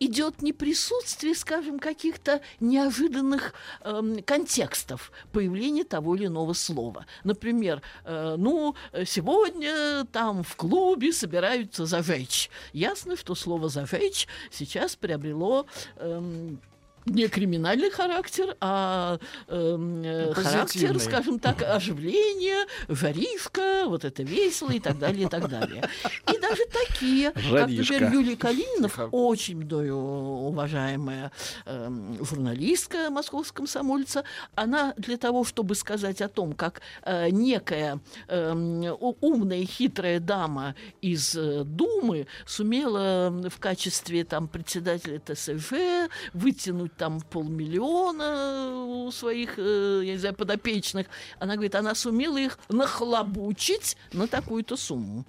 идет 0.00 0.42
не 0.42 0.52
присутствие, 0.52 1.34
скажем, 1.34 1.78
каких-то 1.78 2.40
неожиданных 2.60 3.54
эм, 3.82 4.22
контекстов 4.22 5.12
появления 5.32 5.84
того 5.84 6.16
или 6.16 6.26
иного 6.26 6.52
слова. 6.52 7.06
Например, 7.24 7.82
э, 8.04 8.36
ну, 8.38 8.74
э, 8.92 9.04
сегодня 9.04 10.04
там 10.12 10.42
в 10.42 10.56
клубе 10.56 11.12
собираются 11.12 11.86
зажечь. 11.86 12.50
Ясно, 12.72 13.16
что 13.16 13.34
слово 13.34 13.68
зажечь 13.68 14.28
сейчас 14.50 14.96
приобрело 14.96 15.66
эм, 15.96 16.60
не 17.06 17.28
криминальный 17.28 17.90
характер, 17.90 18.56
а 18.60 19.18
эм, 19.48 20.02
э, 20.02 20.34
характер, 20.34 20.98
скажем 21.00 21.38
так, 21.38 21.62
оживление, 21.62 22.66
жаришка, 22.88 23.84
вот 23.86 24.04
это 24.04 24.22
весело 24.22 24.70
и 24.70 24.80
так 24.80 24.98
далее, 24.98 25.26
и 25.26 25.28
так 25.28 25.48
далее. 25.48 25.88
И 26.32 26.38
даже 26.38 26.62
такие, 26.66 27.30
как, 27.30 27.42
Жаришка. 27.42 27.94
например, 27.94 28.12
Юлия 28.12 28.36
Калининов, 28.36 28.98
очень 29.12 29.56
мною 29.58 29.96
уважаемая 29.96 31.30
эм, 31.64 32.24
журналистка 32.24 33.10
московского 33.10 33.56
комсомольца, 33.66 34.24
она 34.54 34.92
для 34.96 35.16
того, 35.16 35.44
чтобы 35.44 35.74
сказать 35.76 36.20
о 36.20 36.28
том, 36.28 36.52
как 36.54 36.80
э, 37.02 37.30
некая 37.30 38.00
у- 38.28 39.16
умная, 39.20 39.64
хитрая 39.64 40.20
дама 40.20 40.74
из 41.00 41.34
э, 41.36 41.62
Думы 41.64 42.26
сумела 42.46 43.30
в 43.48 43.58
качестве 43.60 44.24
там 44.24 44.48
председателя 44.48 45.20
ТСЖ 45.20 46.08
вытянуть 46.32 46.95
там 46.96 47.20
полмиллиона 47.20 48.84
у 48.86 49.10
своих, 49.10 49.58
э, 49.58 50.02
я 50.04 50.12
не 50.12 50.18
знаю, 50.18 50.34
подопечных. 50.34 51.06
Она 51.38 51.54
говорит, 51.54 51.74
она 51.74 51.94
сумела 51.94 52.38
их 52.38 52.58
нахлобучить 52.68 53.96
на 54.12 54.26
такую-то 54.26 54.76
сумму. 54.76 55.24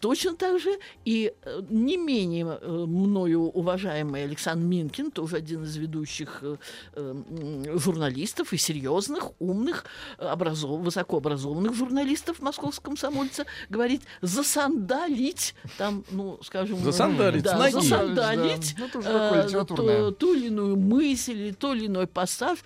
Точно 0.00 0.34
так 0.34 0.60
же 0.60 0.78
и 1.04 1.32
э, 1.42 1.62
не 1.68 1.96
менее 1.96 2.58
э, 2.60 2.84
мною 2.86 3.42
уважаемый 3.50 4.24
Александр 4.24 4.64
Минкин, 4.66 5.10
тоже 5.10 5.36
один 5.36 5.64
из 5.64 5.76
ведущих 5.76 6.42
журналистов 6.94 8.52
и 8.52 8.56
серьезных, 8.56 9.30
умных, 9.38 9.84
образов, 10.18 10.70
высокообразованных 10.80 11.74
журналистов 11.74 12.40
московского 12.40 12.88
комсомольца, 12.88 13.44
говорит, 13.68 14.02
засандалить, 14.22 15.54
там, 15.76 16.04
ну, 16.10 16.38
скажем... 16.42 16.78
Засандалить, 16.78 17.42
да, 17.42 17.70
засандалить 17.70 18.76
Да, 18.76 18.88
ну, 18.94 19.00
э, 19.02 19.64
ту, 19.64 20.12
ту 20.12 20.34
или 20.34 20.46
иную 20.46 20.76
мысль, 20.76 21.07
или 21.14 21.52
то 21.52 21.74
или 21.74 21.86
иной 21.86 22.06
пассаж. 22.06 22.58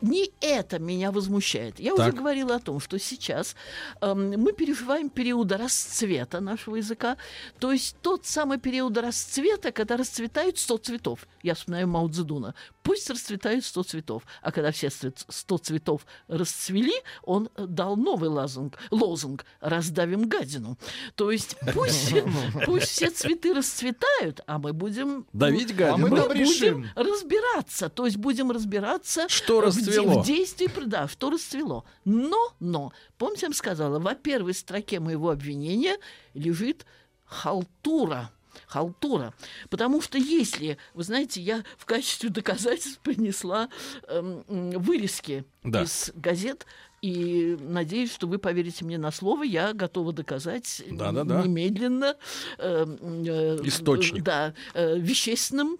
Не 0.00 0.30
это 0.40 0.78
меня 0.78 1.10
возмущает. 1.10 1.80
Я 1.80 1.94
уже 1.94 2.06
Так. 2.10 2.14
говорила 2.16 2.56
о 2.56 2.58
том, 2.58 2.80
что 2.80 2.98
сейчас 2.98 3.56
эм, 4.02 4.32
мы 4.38 4.52
переживаем 4.52 5.08
периоды 5.08 5.56
расцвета 5.56 6.40
нашего 6.40 6.76
языка. 6.76 7.16
То 7.58 7.72
есть 7.72 7.96
тот 8.02 8.26
самый 8.26 8.58
период 8.58 8.98
расцвета, 8.98 9.72
когда 9.72 9.96
расцветают 9.96 10.58
100 10.58 10.76
цветов. 10.78 11.26
Я 11.42 11.54
вспоминаю 11.54 11.88
Мао 11.88 12.08
Цзэдуна. 12.08 12.54
Пусть 12.84 13.08
расцветают 13.08 13.64
100 13.64 13.82
цветов. 13.82 14.22
А 14.42 14.52
когда 14.52 14.70
все 14.70 14.90
100 14.90 15.58
цветов 15.58 16.06
расцвели, 16.28 16.94
он 17.22 17.48
дал 17.56 17.96
новый 17.96 18.28
лозунг, 18.28 18.78
лозунг 18.90 19.46
«Раздавим 19.60 20.28
гадину». 20.28 20.78
То 21.16 21.30
есть 21.30 21.56
пусть, 21.72 22.12
пусть 22.66 22.88
все 22.88 23.10
цветы 23.10 23.54
расцветают, 23.54 24.42
а 24.46 24.58
мы 24.58 24.74
будем... 24.74 25.26
Давить 25.32 25.72
А 25.72 25.74
гадину. 25.74 25.96
мы 25.96 26.10
Мы 26.10 26.16
там 26.16 26.28
будем 26.28 26.40
решим. 26.40 26.86
разбираться, 26.94 27.88
то 27.88 28.04
есть 28.04 28.18
будем 28.18 28.50
разбираться, 28.50 29.28
Что 29.30 29.62
расцвело? 29.62 30.20
В 30.22 30.26
действии, 30.26 30.70
да, 30.84 31.08
что 31.08 31.30
расцвело. 31.30 31.86
Но, 32.04 32.54
но, 32.60 32.92
помните, 33.16 33.46
я 33.46 33.48
вам 33.48 33.54
сказала, 33.54 33.98
во 33.98 34.14
первой 34.14 34.52
строке 34.52 35.00
моего 35.00 35.30
обвинения 35.30 35.96
лежит 36.34 36.84
халтура. 37.24 38.30
Халтура. 38.66 39.34
Потому 39.70 40.00
что 40.00 40.18
если, 40.18 40.78
вы 40.94 41.02
знаете, 41.04 41.40
я 41.40 41.64
в 41.78 41.84
качестве 41.84 42.30
доказательств 42.30 43.00
принесла 43.00 43.68
м, 44.08 44.44
вырезки 44.48 45.44
Да. 45.62 45.82
из 45.82 46.12
газет, 46.14 46.66
и 47.02 47.58
надеюсь, 47.60 48.12
что 48.14 48.26
вы 48.26 48.38
поверите 48.38 48.84
мне 48.84 48.96
на 48.96 49.10
слово, 49.10 49.42
я 49.42 49.74
готова 49.74 50.12
доказать 50.12 50.82
Да-да-да. 50.90 51.42
немедленно. 51.42 52.16
эм, 52.58 52.96
э, 53.26 53.58
Источник. 53.64 54.22
Да, 54.22 54.54
э, 54.72 54.98
вещественным 54.98 55.78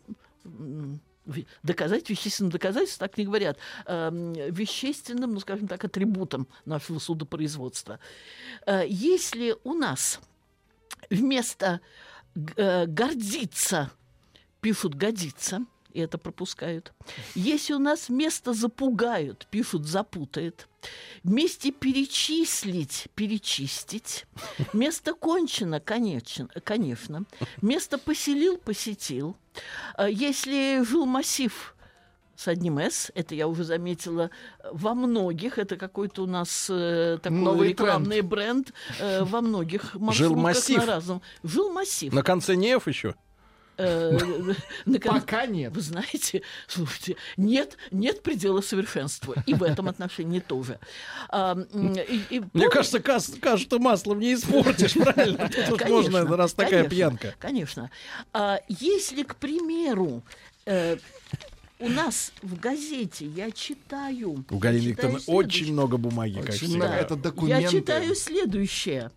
доказать 1.63 2.11
вещественным 2.11 2.51
доказательством, 2.53 3.09
так 3.09 3.17
не 3.17 3.25
говорят, 3.25 3.57
эм, 3.87 4.35
вещественным, 4.35 5.33
ну, 5.33 5.41
скажем 5.41 5.69
так, 5.69 5.83
атрибутом 5.85 6.47
нашего 6.67 6.99
судопроизводства. 6.99 7.99
Э, 8.67 8.83
Если 8.87 9.57
у 9.65 9.73
нас 9.73 10.21
вместо 11.09 11.67
э, 11.67 11.79
гордиться 12.35 13.91
пишут 14.65 14.95
годиться, 14.95 15.67
и 15.93 16.01
это 16.01 16.17
пропускают. 16.17 16.95
Если 17.35 17.75
у 17.75 17.79
нас 17.79 18.09
вместо 18.09 18.55
запугают, 18.55 19.47
пишут 19.51 19.87
запутает. 19.87 20.69
Вместе 21.23 21.71
перечислить, 21.71 23.09
перечистить. 23.15 24.25
Место 24.73 25.13
кончено, 25.13 25.81
конечно, 25.81 26.49
конечно. 26.65 27.25
Место 27.61 27.99
поселил, 27.99 28.57
посетил. 28.57 29.37
А 29.97 30.09
Если 30.09 30.83
жил 30.83 31.05
массив, 31.05 31.74
с 32.37 32.49
одним 32.49 32.79
«с». 32.79 33.11
Это 33.15 33.35
я 33.35 33.49
уже 33.49 33.65
заметила 33.65 34.31
во 34.71 34.95
многих. 34.95 35.59
Это 35.59 35.77
какой-то 35.77 36.23
у 36.23 36.27
нас 36.27 36.69
э, 36.71 37.19
такой 37.23 37.39
Новый 37.39 37.69
рекламный 37.71 38.21
бренд 38.21 38.73
э, 38.99 39.23
во 39.25 39.41
многих 39.41 39.95
маршрутках 39.95 40.69
на 40.69 40.87
разном. 40.87 41.23
Жилмассив. 41.43 42.13
На 42.13 42.23
конце 42.23 42.57
не 42.57 42.77
«ф» 42.77 42.89
еще. 42.89 43.15
Э, 43.77 44.19
Пока 45.05 45.47
нет. 45.47 45.73
Вы 45.75 45.81
знаете, 45.81 46.43
слушайте, 46.67 47.17
нет, 47.37 47.77
нет 47.91 48.23
предела 48.23 48.61
совершенства. 48.61 49.35
И 49.47 49.55
в 49.55 49.63
этом 49.63 49.89
отношении 49.89 50.41
тоже. 50.41 50.79
А, 51.29 51.55
Мне 51.73 52.69
кажется, 52.69 53.01
кашу-то 53.01 53.79
маслом 53.79 54.21
не 54.21 54.35
испортишь, 54.35 54.95
правильно? 54.95 55.51
Тут 55.69 55.89
можно, 55.89 56.25
раз 56.37 56.55
такая 56.55 56.89
пьянка. 56.89 57.35
Конечно. 57.39 57.91
А, 58.33 58.61
если, 58.69 59.23
к 59.23 59.37
примеру, 59.37 60.23
э, 60.67 60.97
у 61.85 61.89
нас 61.89 62.33
в 62.43 62.59
газете 62.59 63.27
я 63.27 63.51
читаю... 63.51 64.45
У 64.51 64.59
Галины 64.59 64.89
Викторовны 64.89 65.21
очень 65.27 65.73
много 65.73 65.97
бумаги, 65.97 66.41
как 66.41 66.51
Очень 66.51 66.69
всегда. 66.69 66.77
много. 66.87 66.95
Это 66.95 67.17
документы. 67.17 67.63
Я 67.63 67.69
читаю 67.71 68.15
следующее. 68.15 69.11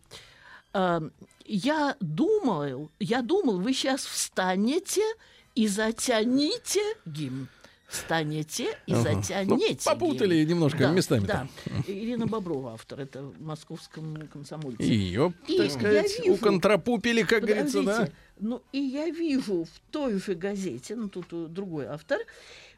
А, 0.73 1.01
Я 1.45 1.95
думал, 2.01 2.89
я 2.99 3.21
думал, 3.21 3.59
вы 3.59 3.73
сейчас 3.73 4.05
встанете 4.05 5.01
и 5.55 5.67
затяните 5.67 6.81
гимн. 7.05 7.47
Встанете 7.87 8.77
и 8.85 8.91
Ага. 8.93 9.01
затянете 9.13 9.79
Ну, 9.85 9.91
попутали 9.93 10.35
гимн. 10.39 10.49
немножко 10.49 10.79
Да, 10.79 10.91
местами 10.91 11.25
Да. 11.25 11.47
Ирина 11.87 12.27
Боброва, 12.27 12.73
автор, 12.73 12.99
это 12.99 13.23
в 13.23 13.41
московском 13.41 14.27
комсомольце. 14.27 14.83
Ее, 14.83 15.33
И 15.47 15.57
так 15.57 15.71
сказать, 15.71 16.19
вижу- 16.19 16.33
уконтрапупили, 16.33 17.23
как 17.23 17.43
говорится, 17.43 17.83
да? 17.83 18.09
Ну, 18.39 18.61
и 18.73 18.79
я 18.79 19.09
вижу 19.09 19.63
в 19.63 19.79
той 19.91 20.19
же 20.19 20.35
газете, 20.35 20.95
ну, 20.97 21.07
тут 21.07 21.27
э, 21.31 21.45
другой 21.49 21.85
автор, 21.87 22.19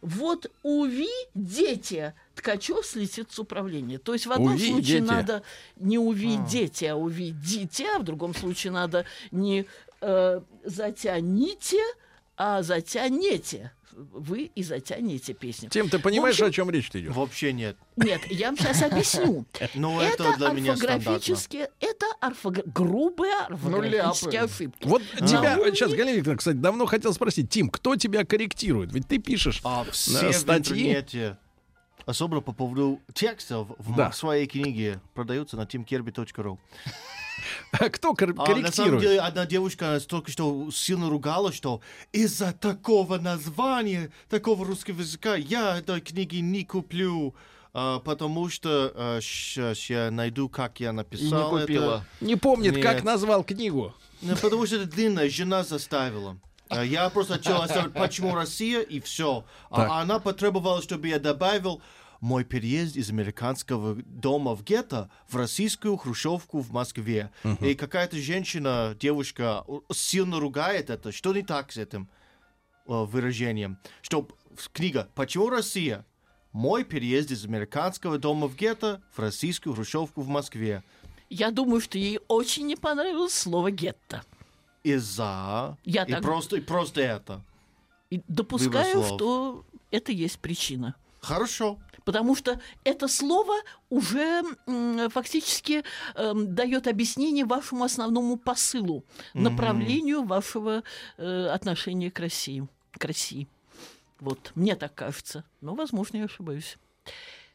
вот 0.02 0.50
уви 0.64 1.10
дети, 1.34 2.14
Ткачев 2.36 2.86
слетит 2.86 3.32
с 3.32 3.40
управления. 3.40 3.98
То 3.98 4.14
есть 4.14 4.26
в 4.28 4.32
одном 4.32 4.54
Уви 4.54 4.72
случае 4.72 5.02
надо 5.02 5.42
не 5.76 5.98
увидите, 5.98 6.92
а 6.92 6.96
увидите, 6.96 7.86
а 7.96 8.00
в 8.00 8.04
другом 8.04 8.34
случае 8.36 8.72
надо 8.72 9.04
не 9.32 9.66
э, 10.02 10.42
затяните, 10.64 11.80
а 12.38 12.62
затянете. 12.62 13.72
Вы 14.12 14.52
и 14.56 14.64
затянете 14.64 15.34
песню. 15.34 15.70
Тим, 15.70 15.90
ты 15.90 16.00
понимаешь, 16.00 16.36
общем- 16.36 16.46
о 16.46 16.52
чем 16.52 16.70
речь 16.70 16.90
идет? 16.94 17.14
Вообще 17.14 17.52
нет. 17.52 17.76
Нет, 17.98 18.22
я 18.32 18.48
вам 18.48 18.58
сейчас 18.58 18.82
объясню. 18.82 19.46
Но 19.76 20.02
это 20.02 20.24
это 20.24 20.38
для 20.38 20.50
меня 20.52 20.74
орфографические, 20.74 21.70
это 21.82 22.06
орфогра- 22.22 22.64
грубые 22.74 23.34
орфографические 23.48 24.32
ляпы. 24.42 24.46
ошибки. 24.54 24.88
Вот 24.88 25.02
На 25.20 25.28
тебя, 25.28 25.56
сейчас, 25.76 25.92
Галина 25.92 26.16
Викторовна, 26.16 26.38
кстати, 26.38 26.56
давно 26.56 26.86
хотел 26.86 27.14
спросить, 27.14 27.50
Тим, 27.50 27.70
кто 27.70 27.96
тебя 27.98 28.24
корректирует? 28.24 28.94
Ведь 28.94 29.08
ты 29.08 29.18
пишешь 29.20 29.60
А 29.64 29.84
все 29.92 30.32
статьи. 30.32 30.90
интернете, 30.90 31.38
особенно 32.06 32.42
по 32.42 32.54
поводу 32.54 33.02
текстов, 33.14 33.68
в 33.78 34.12
своей 34.14 34.48
книге 34.48 35.02
продаются 35.14 35.58
на 35.58 35.64
teamkerby.ru. 35.64 36.58
А 37.72 37.90
кто 37.90 38.14
кор- 38.14 38.30
А 38.30 38.34
на 38.34 38.46
самом 38.46 38.56
корректирует? 38.62 39.02
деле 39.02 39.20
одна 39.20 39.46
девушка 39.46 40.00
только 40.08 40.32
что 40.32 40.70
сильно 40.72 41.10
ругала, 41.10 41.52
что 41.54 41.82
из-за 42.12 42.52
такого 42.54 43.18
названия, 43.18 44.12
такого 44.30 44.66
русского 44.66 45.00
языка 45.00 45.36
я 45.36 45.78
этой 45.80 46.02
книги 46.02 46.38
не 46.38 46.64
куплю, 46.66 47.36
а, 47.74 48.00
потому 48.00 48.50
что 48.50 49.20
сейчас 49.22 49.90
я 49.90 50.12
найду, 50.12 50.50
как 50.50 50.80
я 50.80 50.90
И 50.90 50.92
не 50.92 50.96
написал 50.98 51.56
это. 51.58 51.68
купила. 51.68 52.06
Не 52.22 52.36
помнит, 52.36 52.82
как 52.82 52.96
Нет. 52.96 53.04
назвал 53.04 53.44
книгу. 53.44 53.94
Ну, 54.22 54.36
потому 54.36 54.66
что 54.66 54.76
это 54.78 54.86
длинная, 54.86 55.30
жена 55.30 55.64
заставила. 55.64 56.38
А 56.70 56.84
Я 56.84 57.10
просто 57.10 57.34
хотел 57.34 57.62
оставить, 57.64 57.94
почему 57.94 58.36
Россия, 58.36 58.82
и 58.82 59.00
все. 59.00 59.44
Так. 59.72 59.90
А 59.90 60.02
она 60.02 60.20
потребовала, 60.20 60.84
чтобы 60.84 61.08
я 61.08 61.18
добавил 61.18 61.82
мой 62.20 62.44
переезд 62.44 62.96
из 62.96 63.10
американского 63.10 63.96
дома 63.96 64.56
в 64.56 64.64
гетто 64.64 65.10
в 65.28 65.36
российскую 65.36 65.98
хрущевку 65.98 66.60
в 66.60 66.72
Москве. 66.72 67.32
И 67.62 67.76
какая-то 67.76 68.18
женщина, 68.18 68.96
девушка, 69.00 69.66
сильно 69.92 70.40
ругает 70.40 70.90
это. 70.90 71.12
Что 71.12 71.34
не 71.34 71.44
так 71.44 71.72
с 71.72 71.78
этим 71.78 72.10
э, 72.88 72.92
выражением? 72.92 73.78
Что 74.02 74.28
книга 74.74 75.10
«Почему 75.16 75.50
Россия?» 75.50 76.06
Мой 76.52 76.84
переезд 76.84 77.30
из 77.30 77.46
американского 77.46 78.18
дома 78.18 78.48
в 78.48 78.56
гетто 78.56 79.04
в 79.12 79.20
российскую 79.20 79.76
хрущевку 79.76 80.22
в 80.22 80.28
Москве. 80.30 80.84
Я 81.30 81.52
думаю, 81.52 81.80
что 81.80 82.00
ей 82.00 82.20
очень 82.28 82.66
не 82.66 82.76
понравилось 82.76 83.36
слово 83.36 83.70
гетто. 83.70 84.24
Из-за... 84.84 85.78
Я 85.86 86.04
и, 86.06 86.12
так- 86.12 86.24
просто, 86.24 86.58
и 86.58 86.62
просто 86.62 87.02
это. 87.02 87.44
И 88.10 88.22
допускаю, 88.28 89.04
что 89.04 89.64
это 89.92 90.12
есть 90.12 90.40
причина. 90.40 90.96
Хорошо. 91.22 91.80
Потому 92.06 92.36
что 92.36 92.60
это 92.84 93.08
слово 93.08 93.54
уже 93.90 94.44
фактически 95.10 95.84
эм, 96.16 96.56
дает 96.56 96.88
объяснение 96.88 97.46
вашему 97.46 97.84
основному 97.84 98.38
посылу, 98.38 99.04
направлению 99.34 100.24
вашего 100.24 100.84
э, 101.18 101.46
отношения 101.48 102.10
к 102.10 102.20
России. 102.20 102.68
К 102.94 103.06
России. 103.06 103.48
Вот, 104.20 104.52
мне 104.56 104.76
так 104.76 104.96
кажется. 104.96 105.44
Но, 105.62 105.76
возможно, 105.76 106.18
я 106.18 106.26
ошибаюсь. 106.26 106.78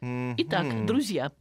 Итак, 0.01 0.87
друзья, 0.87 1.33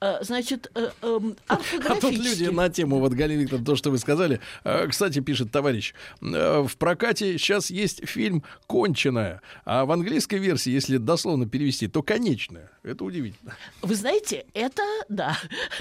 э, 0.00 0.18
значит, 0.22 0.70
э, 0.74 0.90
эм, 1.02 1.36
А 1.48 1.56
тут 1.56 2.12
люди 2.12 2.44
орфографически- 2.44 2.50
на 2.52 2.68
тему, 2.68 3.00
вот, 3.00 3.12
Галина 3.12 3.40
Викторовна, 3.40 3.66
то, 3.66 3.74
что 3.76 3.90
вы 3.90 3.98
сказали. 3.98 4.40
Э, 4.64 4.86
Кстати, 4.88 5.20
пишет 5.20 5.50
товарищ, 5.50 5.92
в 6.20 6.70
прокате 6.78 7.36
сейчас 7.38 7.70
есть 7.70 8.06
фильм 8.08 8.44
«Конченая», 8.66 9.40
а 9.64 9.84
в 9.84 9.90
английской 9.92 10.36
версии, 10.38 10.70
если 10.70 10.98
дословно 10.98 11.48
перевести, 11.48 11.88
то 11.88 12.02
«Конечная». 12.02 12.70
Это 12.84 13.04
удивительно. 13.04 13.56
Вы 13.80 13.94
знаете, 13.94 14.44
это, 14.54 14.82
да, 15.08 15.36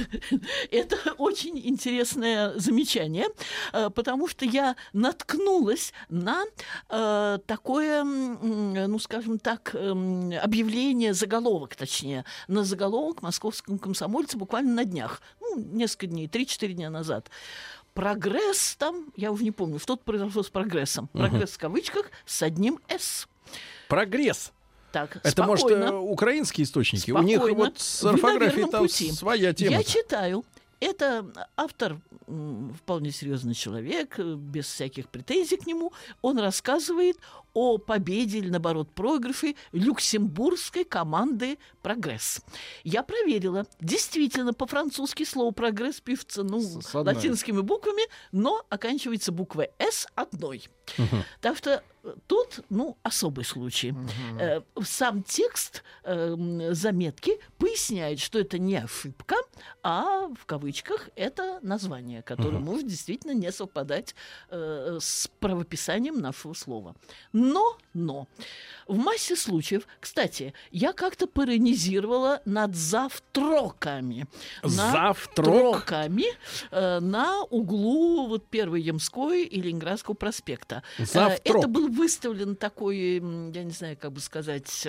это 0.72 0.98
очень 1.18 1.60
интересное 1.60 2.58
замечание, 2.60 3.28
потому 3.72 4.28
что 4.28 4.46
я 4.46 4.76
наткнулась 4.94 5.94
на 6.10 6.44
такое, 7.48 8.04
ну, 8.04 9.00
скажем 9.00 9.40
так, 9.40 9.72
эм, 9.74 10.32
объявление, 10.42 11.14
заголовок, 11.14 11.76
точнее, 11.76 12.24
на 12.48 12.64
заголовок 12.64 13.20
в 13.20 13.24
московском 13.24 13.78
комсомольце 13.80 14.38
буквально 14.38 14.74
на 14.74 14.86
днях, 14.86 15.22
ну, 15.40 15.58
несколько 15.58 16.08
дней, 16.08 16.28
3-4 16.28 16.74
дня 16.74 16.90
назад. 16.90 17.30
Прогресс 17.94 18.76
там, 18.78 19.08
я 19.18 19.32
уже 19.32 19.44
не 19.44 19.52
помню, 19.52 19.78
что-то 19.80 20.04
произошло 20.04 20.44
с 20.44 20.50
прогрессом. 20.50 21.08
Прогресс 21.08 21.52
в 21.52 21.58
кавычках 21.58 22.10
с 22.26 22.42
одним 22.42 22.80
«с». 22.88 23.28
Прогресс. 23.90 24.54
Так, 24.94 25.18
Это, 25.24 25.44
может, 25.44 25.68
спокойно. 25.68 25.86
э, 25.86 25.98
украинские 25.98 26.66
источники? 26.66 27.12
У 27.12 27.22
них 27.22 27.38
Спокойно. 27.38 27.58
вот 27.66 27.80
с 27.80 28.04
орфографией 28.04 28.70
там 28.70 28.82
пути. 28.84 29.12
своя 29.12 29.54
тема. 29.54 29.78
Я 29.78 29.84
читаю. 29.84 30.44
Это 30.82 31.26
автор 31.56 31.98
вполне 32.78 33.12
серьезный 33.12 33.54
человек, 33.54 34.16
э, 34.20 34.36
без 34.36 34.66
всяких 34.66 35.08
претензий 35.08 35.58
к 35.58 35.66
нему. 35.68 35.94
Он 36.22 36.40
рассказывает 36.40 37.18
о 37.54 37.78
победе 37.78 38.40
или, 38.40 38.50
наоборот, 38.50 38.90
проигрыше 38.94 39.56
люксембургской 39.72 40.84
команды 40.84 41.58
«Прогресс». 41.82 42.42
Я 42.84 43.04
проверила. 43.04 43.66
Действительно, 43.80 44.54
по-французски 44.54 45.24
слово 45.24 45.52
«прогресс» 45.52 46.00
пишется 46.02 46.44
ну, 46.44 46.60
С- 46.62 46.94
латинскими 46.94 47.62
буквами, 47.62 48.04
но 48.32 48.66
оканчивается 48.70 49.32
буквой 49.32 49.70
«с» 49.80 50.08
одной. 50.16 50.64
Так 51.40 51.58
что 51.58 51.82
э, 52.04 52.16
тут, 52.28 52.60
ну, 52.70 52.98
особый 53.04 53.46
случай. 53.46 53.94
Э, 54.40 54.62
Сам 54.84 55.24
текст 55.24 55.84
э, 56.04 56.36
заметки 56.74 57.40
поясняет, 57.58 58.20
что 58.20 58.40
это 58.40 58.58
не 58.60 58.76
ошибка, 58.76 59.36
а 59.84 60.28
в 60.28 60.46
кавычках 60.46 61.10
это 61.16 61.60
название, 61.62 62.22
которое 62.24 62.60
может 62.60 62.88
действительно 62.88 63.32
не 63.34 63.52
совпадать 63.52 64.16
э, 64.50 64.98
с 65.00 65.30
правописанием 65.40 66.20
нашего 66.20 66.54
слова. 66.54 66.96
Но, 67.42 67.76
но, 67.96 68.28
в 68.88 68.98
массе 68.98 69.36
случаев, 69.36 69.88
кстати, 70.00 70.54
я 70.72 70.94
как-то 70.94 71.26
паронизировала 71.26 72.42
над 72.46 72.76
завтроками. 72.76 74.28
Над 74.62 74.72
Завтрок? 74.72 75.46
Троками, 75.46 76.26
э, 76.70 77.00
на 77.00 77.42
углу 77.44 78.28
вот 78.28 78.48
Первой 78.48 78.82
Ямской 78.82 79.44
и 79.44 79.62
Ленинградского 79.62 80.14
проспекта. 80.14 80.84
Э, 81.00 81.06
Завтрок. 81.06 81.58
Это 81.58 81.68
был 81.68 81.88
выставлен 81.88 82.56
такой, 82.56 83.16
я 83.16 83.64
не 83.64 83.72
знаю, 83.72 83.98
как 84.00 84.12
бы 84.12 84.20
сказать, 84.20 84.88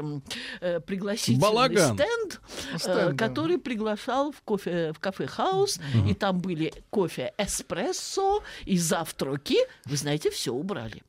э, 0.61 0.81
пригласительный 0.81 1.41
Балаган. 1.41 1.95
стенд, 1.97 2.41
э, 2.75 2.79
Стенд, 2.79 3.19
который 3.19 3.57
приглашал 3.57 4.33
в, 4.33 4.43
кофе, 4.43 4.93
в 4.93 4.99
кафе 5.01 5.27
«Хаус», 5.27 5.79
и 6.07 6.13
там 6.13 6.39
были 6.39 6.75
кофе 6.91 7.33
«Эспрессо» 7.39 8.43
и 8.67 8.77
завтраки. 8.77 9.57
Вы 9.87 9.97
знаете, 9.97 10.31
все 10.31 10.53
убрали. 10.53 11.03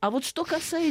А 0.00 0.10
вот 0.10 0.24
что 0.24 0.44
касается 0.44 0.89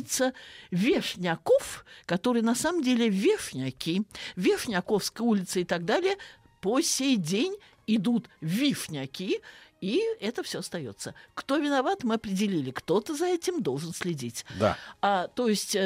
вешняков, 0.71 1.85
которые 2.05 2.43
на 2.43 2.55
самом 2.55 2.83
деле 2.83 3.09
вешняки, 3.09 4.03
Вешняковская 4.35 5.25
улица 5.25 5.59
и 5.59 5.63
так 5.63 5.85
далее, 5.85 6.17
по 6.61 6.81
сей 6.81 7.17
день 7.17 7.55
идут 7.87 8.29
вишняки, 8.41 9.41
И 9.81 10.01
это 10.19 10.43
все 10.43 10.59
остается. 10.59 11.13
Кто 11.33 11.57
виноват, 11.57 12.03
мы 12.03 12.15
определили. 12.15 12.71
Кто-то 12.71 13.15
за 13.15 13.27
этим 13.27 13.61
должен 13.63 13.93
следить. 13.93 14.45
Да. 14.59 14.77
А, 15.01 15.27
то 15.27 15.47
есть 15.47 15.77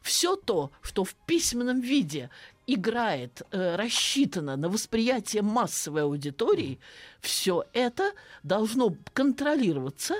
все 0.00 0.36
то, 0.36 0.70
что 0.80 1.04
в 1.04 1.14
письменном 1.26 1.80
виде 1.80 2.30
играет, 2.66 3.42
э, 3.50 3.76
рассчитано 3.76 4.56
на 4.56 4.68
восприятие 4.68 5.42
массовой 5.42 6.02
аудитории, 6.02 6.78
все 7.20 7.64
это 7.72 8.12
должно 8.42 8.96
контролироваться 9.12 10.14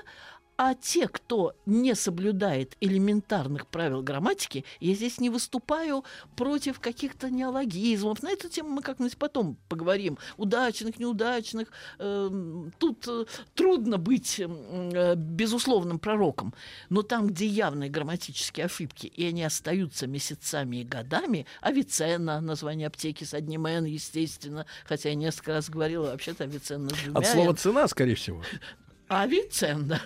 а 0.65 0.75
те, 0.77 1.09
кто 1.09 1.57
не 1.67 1.97
соблюдает 1.97 2.77
элементарных 2.81 3.67
правил 3.67 4.01
грамматики, 4.01 4.65
я 4.79 4.95
здесь 4.95 5.19
не 5.19 5.29
выступаю 5.29 6.05
против 6.37 6.79
каких-то 6.79 7.31
неологизмов. 7.31 8.23
На 8.23 8.31
эту 8.31 8.49
тему 8.49 8.69
мы 8.69 8.83
как-нибудь 8.83 9.17
потом 9.17 9.57
поговорим. 9.69 10.19
Удачных, 10.37 11.01
неудачных. 11.01 11.67
Э, 11.99 12.31
тут 12.79 13.09
э, 13.09 13.25
трудно 13.57 13.99
быть 13.99 14.39
э, 14.39 15.15
безусловным 15.17 15.99
пророком. 15.99 16.55
Но 16.91 17.03
там, 17.03 17.27
где 17.27 17.47
явные 17.47 17.91
грамматические 17.91 18.67
ошибки, 18.67 19.09
и 19.09 19.27
они 19.27 19.43
остаются 19.43 20.07
месяцами 20.07 20.77
и 20.77 20.85
годами, 20.85 21.45
Авиценна, 21.61 22.41
название 22.41 22.87
аптеки 22.87 23.25
с 23.25 23.35
одним 23.35 23.67
«н», 23.67 23.85
естественно, 23.85 24.67
хотя 24.85 25.09
я 25.09 25.17
несколько 25.17 25.55
раз 25.55 25.69
говорила, 25.69 26.13
вообще-то 26.13 26.45
Авиценна 26.45 26.91
с 26.91 27.03
двумя 27.03 27.19
От 27.19 27.27
слова 27.27 27.53
цена, 27.57 27.89
скорее 27.89 28.15
всего. 28.15 28.45
Авиценна. 29.21 30.01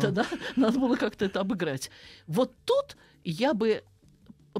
Тогда 0.00 0.26
надо 0.56 0.78
было 0.78 0.96
как-то 0.96 1.24
это 1.24 1.40
обыграть. 1.40 1.90
Вот 2.26 2.52
тут 2.64 2.96
я 3.24 3.54
бы 3.54 3.82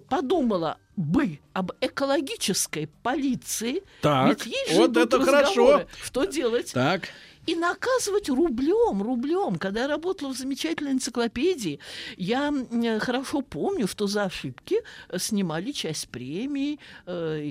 подумала 0.09 0.79
бы 0.97 1.40
об 1.53 1.73
экологической 1.81 2.88
полиции. 3.03 3.83
Так, 4.03 4.29
Ведь 4.29 4.47
есть 4.47 4.75
вот 4.75 4.97
это 4.97 5.21
хорошо. 5.23 5.87
Что 6.03 6.25
делать? 6.25 6.73
Так. 6.73 7.09
И 7.47 7.55
наказывать 7.57 8.29
рублем, 8.29 9.03
рублем. 9.03 9.57
Когда 9.57 9.83
я 9.83 9.88
работала 9.88 10.35
в 10.35 10.37
замечательной 10.37 10.93
энциклопедии, 10.93 11.81
я 12.16 12.53
э, 12.53 12.99
хорошо 12.99 13.40
помню, 13.40 13.88
что 13.88 14.07
за 14.07 14.25
ошибки 14.25 14.83
снимали 15.16 15.73
часть 15.73 16.09
премии, 16.11 16.79
э, 17.07 17.51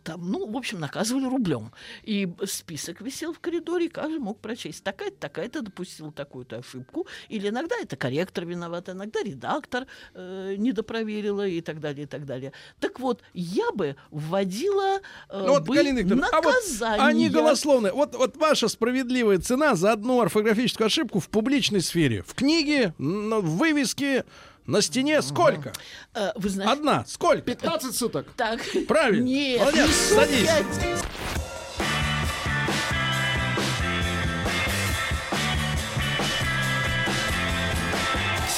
там, 0.00 0.30
ну, 0.30 0.50
в 0.50 0.56
общем, 0.56 0.80
наказывали 0.80 1.24
рублем. 1.24 1.72
И 2.02 2.28
список 2.46 3.00
висел 3.00 3.32
в 3.32 3.40
коридоре, 3.40 3.86
и 3.86 3.88
каждый 3.88 4.18
мог 4.18 4.40
прочесть. 4.40 4.82
Такая-то, 4.84 5.16
такая-то 5.18 5.62
допустила 5.62 6.12
такую-то 6.12 6.58
ошибку. 6.58 7.06
Или 7.28 7.48
иногда 7.48 7.76
это 7.76 7.96
корректор 7.96 8.44
виноват, 8.44 8.88
иногда 8.88 9.22
редактор 9.22 9.86
э, 10.14 10.54
недопроверила 10.58 11.46
и 11.46 11.60
так 11.60 11.80
далее, 11.80 12.04
и 12.04 12.06
так 12.06 12.26
далее. 12.26 12.52
Так 12.80 13.00
вот, 13.00 13.22
я 13.34 13.70
бы 13.72 13.96
вводила 14.10 14.98
э, 15.28 15.44
Ну 15.46 15.48
вот, 15.48 15.64
бы 15.64 15.76
Викторовна, 15.76 16.28
а 16.32 16.40
вот 16.40 16.54
наказание. 16.54 17.06
они 17.06 17.28
голословные. 17.28 17.92
Вот, 17.92 18.14
вот 18.14 18.36
ваша 18.36 18.68
справедливая 18.68 19.38
цена 19.38 19.74
за 19.74 19.92
одну 19.92 20.20
орфографическую 20.20 20.86
ошибку 20.86 21.20
в 21.20 21.28
публичной 21.28 21.80
сфере. 21.80 22.22
В 22.26 22.34
книге, 22.34 22.94
в 22.98 23.56
вывеске, 23.58 24.24
на 24.68 24.82
стене 24.82 25.22
сколько? 25.22 25.72
Э, 26.14 26.32
вы 26.36 26.50
знаете, 26.50 26.72
Одна. 26.72 27.04
Сколько? 27.06 27.40
15 27.40 27.96
суток. 27.96 28.26
так. 28.36 28.60
Правильно. 28.86 29.24
Нет, 29.24 29.60
Молодец, 29.60 29.88
не 29.88 30.14
садись. 30.14 30.50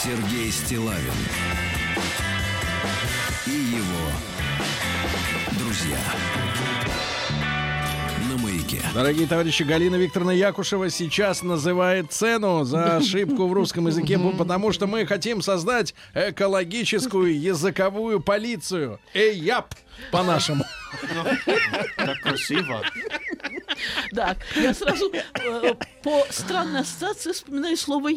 Сергей 0.02 0.50
Стилавин 0.50 1.12
и 3.46 3.50
его 3.50 4.10
друзья. 5.58 5.98
Маяке. 8.70 8.82
Дорогие 8.94 9.26
товарищи, 9.26 9.62
Галина 9.62 9.96
Викторовна 9.96 10.30
Якушева 10.30 10.90
сейчас 10.90 11.42
называет 11.42 12.12
цену 12.12 12.64
за 12.64 12.96
ошибку 12.96 13.46
в 13.46 13.52
русском 13.52 13.86
языке, 13.86 14.18
потому 14.18 14.72
что 14.72 14.86
мы 14.86 15.06
хотим 15.06 15.42
создать 15.42 15.94
экологическую 16.14 17.40
языковую 17.40 18.20
полицию. 18.20 19.00
ЭЯП 19.14 19.74
по-нашему. 20.10 20.64
Так 21.96 22.20
красиво. 22.22 22.82
Так, 24.14 24.38
я 24.56 24.74
сразу 24.74 25.10
э, 25.12 25.74
по 26.02 26.26
странной 26.30 26.80
ассоциации 26.80 27.32
вспоминаю 27.32 27.76
слово 27.76 28.08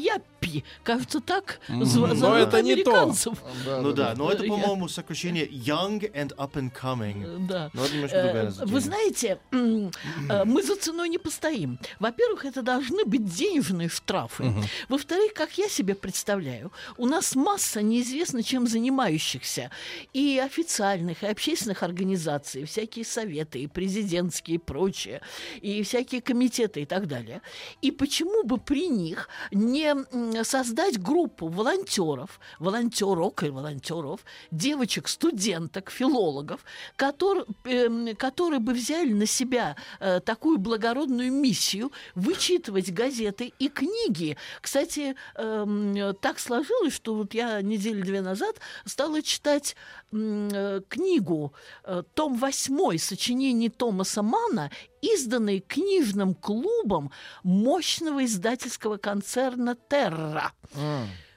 «яппи». 0.44 0.64
Кажется, 0.84 1.20
так 1.20 1.60
зва- 1.70 2.08
но 2.08 2.16
зовут 2.16 2.38
это 2.40 2.62
не 2.62 2.84
то. 2.84 2.92
американцев. 2.92 3.38
Ну 3.66 3.94
да, 3.94 4.14
но 4.16 4.32
это, 4.32 4.44
по-моему, 4.44 4.88
сокращение 4.88 5.48
Young 5.48 6.00
and 6.14 6.36
Up 6.36 6.54
and 6.54 6.72
Coming. 6.72 7.48
Да. 7.48 7.70
Но 7.74 7.86
это 7.86 7.94
немножко 7.94 8.18
Э, 8.18 8.24
другое 8.24 8.66
Вы 8.66 8.80
знаете, 8.80 9.40
э, 9.52 10.44
мы 10.46 10.64
за 10.64 10.76
ценой 10.76 11.10
не 11.10 11.18
постоим. 11.18 11.80
Во-первых, 12.00 12.46
это 12.46 12.62
должны 12.62 13.06
быть 13.06 13.26
денежные 13.26 13.90
штрафы. 13.90 14.54
Во-вторых, 14.90 15.34
как 15.34 15.58
я 15.58 15.68
себе 15.70 15.96
представляю, 15.96 16.72
у 16.98 17.06
нас 17.06 17.36
масса 17.36 17.82
неизвестно 17.82 18.44
чем 18.44 18.68
занимающихся 18.68 19.72
и 20.14 20.42
официальных, 20.44 21.24
и 21.24 21.28
общественных 21.28 21.84
организаций, 21.84 22.66
всякие 22.66 23.06
советы, 23.06 23.60
и 23.60 23.68
президентские, 23.68 24.56
и 24.56 24.58
прочее, 24.58 25.22
и 25.62 25.84
всякие 25.84 26.22
комитеты 26.22 26.82
и 26.82 26.86
так 26.86 27.08
далее. 27.08 27.42
И 27.82 27.92
почему 27.92 28.44
бы 28.44 28.58
при 28.58 28.88
них 28.88 29.30
не 29.52 29.94
создать 30.42 31.00
группу 31.00 31.48
волонтеров, 31.48 32.40
волонтерок 32.60 33.44
и 33.44 33.50
волонтеров, 33.50 34.22
девочек, 34.52 35.08
студенток, 35.08 35.92
филологов, 35.92 36.66
которые, 36.96 37.46
эм, 37.66 38.16
которые 38.16 38.60
бы 38.60 38.74
взяли 38.74 39.14
на 39.14 39.26
себя 39.26 39.76
э, 40.00 40.20
такую 40.20 40.58
благородную 40.58 41.32
миссию 41.32 41.92
вычитывать 42.16 42.92
газеты 42.92 43.54
и 43.60 43.70
книги. 43.70 44.38
Кстати, 44.62 45.16
эм, 45.36 46.16
так 46.22 46.40
сложилось, 46.40 46.94
что 46.94 47.16
вот 47.16 47.34
я 47.34 47.62
недели 47.62 48.02
две 48.02 48.22
назад 48.22 48.56
стала 48.86 49.22
читать 49.22 49.76
э, 50.12 50.82
книгу, 50.88 51.54
э, 51.84 52.04
том 52.14 52.38
8 52.38 52.98
сочинений 52.98 53.70
Томаса 53.70 54.24
Мана, 54.24 54.72
изданный 55.04 55.60
книжным 55.60 56.34
клубом 56.34 57.12
мощного 57.44 58.24
издательского 58.24 58.98
концерна 58.98 59.76
«Терра». 59.90 60.54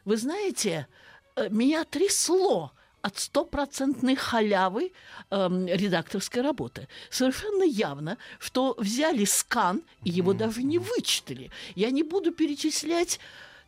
Вы 0.05 0.17
знаете, 0.17 0.87
э, 1.35 1.49
меня 1.51 1.85
трясло 1.85 2.71
от 3.03 3.19
стопроцентной 3.19 4.17
халявы 4.17 4.93
эм, 5.31 5.67
редакторской 5.67 6.43
работы. 6.43 6.89
Совершенно 7.11 7.65
явно, 7.65 8.19
что 8.39 8.75
взяли 8.79 9.25
скан, 9.25 9.83
и 10.05 10.11
его 10.11 10.33
даже 10.33 10.63
не 10.63 10.79
вычитали. 10.79 11.51
Я 11.75 11.91
не 11.91 12.03
буду 12.03 12.33
перечислять 12.33 13.21